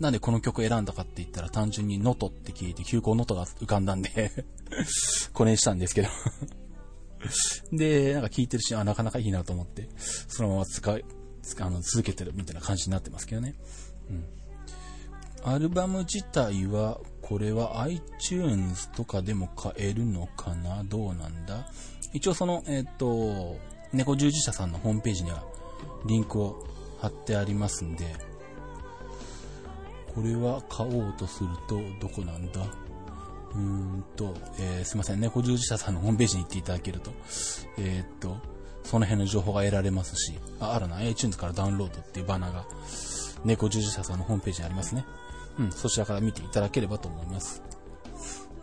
[0.01, 4.45] なんでこの曲選んだかって言ったら単純に能登って聞いて急行能登が浮かんだんで
[5.33, 6.09] これにしたんですけど
[7.73, 11.05] で、なんか聞いてるし、あ、なかなかいいなと思って、そのまま使い、
[11.61, 13.55] あの、続けてるみたいな感じになってますけどね。
[14.11, 14.25] うん。
[15.45, 20.85] アルバム自体は、これは iTunes とかでも買えるのかな？
[20.85, 21.67] どうなんだ？
[22.13, 23.59] 一応その、えっ、ー、と、
[23.93, 25.45] 猫従事者さんのホームページには
[26.07, 26.67] リンクを
[26.99, 28.15] 貼ってありますんで、
[30.15, 32.67] これは買おうとすると、どこなんだ？
[33.57, 37.13] うんと、えー、すいません、猫従事者さんのホームページに行っていただけると、
[37.79, 38.37] えー、っと、
[38.83, 42.65] その辺の情報が得られますし、あ、あるな、iTunes からダウンロードっていうバナーが、
[43.45, 45.05] 猫従事者さんのホームページにありますね。
[45.59, 47.63] うん、そちらから見ていただければと思います。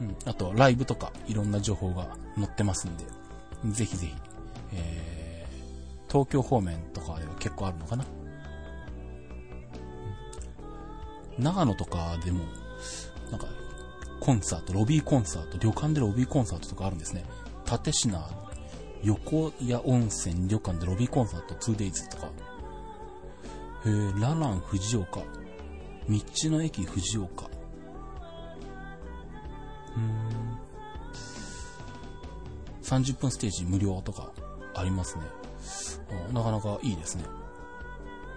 [0.02, 3.06] うん、あと、ライブとか、いろんな情報が載ってますんで、
[3.68, 4.14] ぜひぜひ、
[4.74, 8.06] えー、東京方面とかでは結構あるのかな。
[11.39, 12.44] 長野とかでも、
[13.32, 13.48] なんか、
[14.22, 17.26] コンサート、ロビーコンサート、旅館でロビーコンサートとかあるんですね。
[17.69, 18.15] 立品、
[19.03, 22.28] 横屋温泉旅館でロビーコンサート 2days とか。
[22.28, 23.91] へえ、
[24.22, 25.22] ララン藤岡。
[25.22, 25.26] 道
[26.51, 27.47] の駅藤岡。
[29.95, 30.59] うーん。
[32.84, 34.32] 30分ステージ無料とか
[34.76, 35.24] ありますね。
[36.32, 37.24] なかなかいいですね。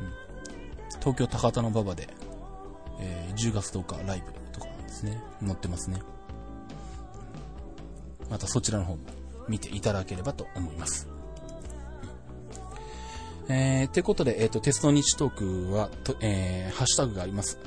[0.00, 2.08] うん、東京高田馬場で
[3.00, 4.43] えー、10月10日ライブ
[4.94, 6.00] ですね、載ってますね。
[8.30, 9.02] またそちらの方も
[9.48, 11.08] 見ていただければと思います。
[13.48, 17.58] えー、てことで、えっ、ー、と、鉄道日トークは、とえー、ハッシュタグがあります。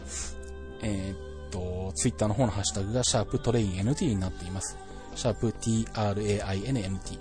[0.82, 4.78] えっ、と、ツイッターの方のハッシュタグが、シャープトレイン NT になっています。
[5.16, 7.20] シャープ TRAINNT。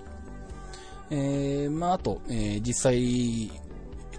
[1.11, 3.51] えー、まあ、あと、えー、実際、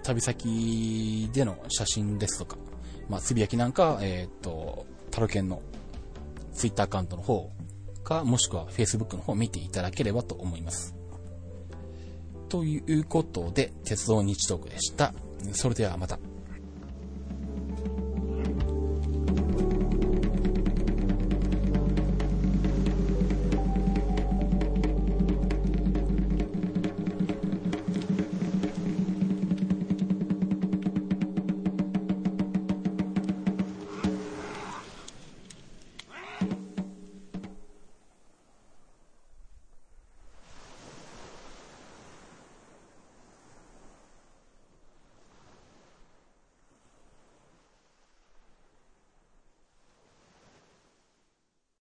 [0.03, 2.57] 旅先での写真ですとか、
[3.09, 5.61] まあ、つぶやきなんか、えっ、と、タロケンの
[6.59, 7.49] Twitter アカウントの方
[8.03, 10.93] か、もしくは Facebook の方を見ていただければと思います。
[12.49, 15.13] ということで、鉄道日トークでした。
[15.53, 16.19] それではまた。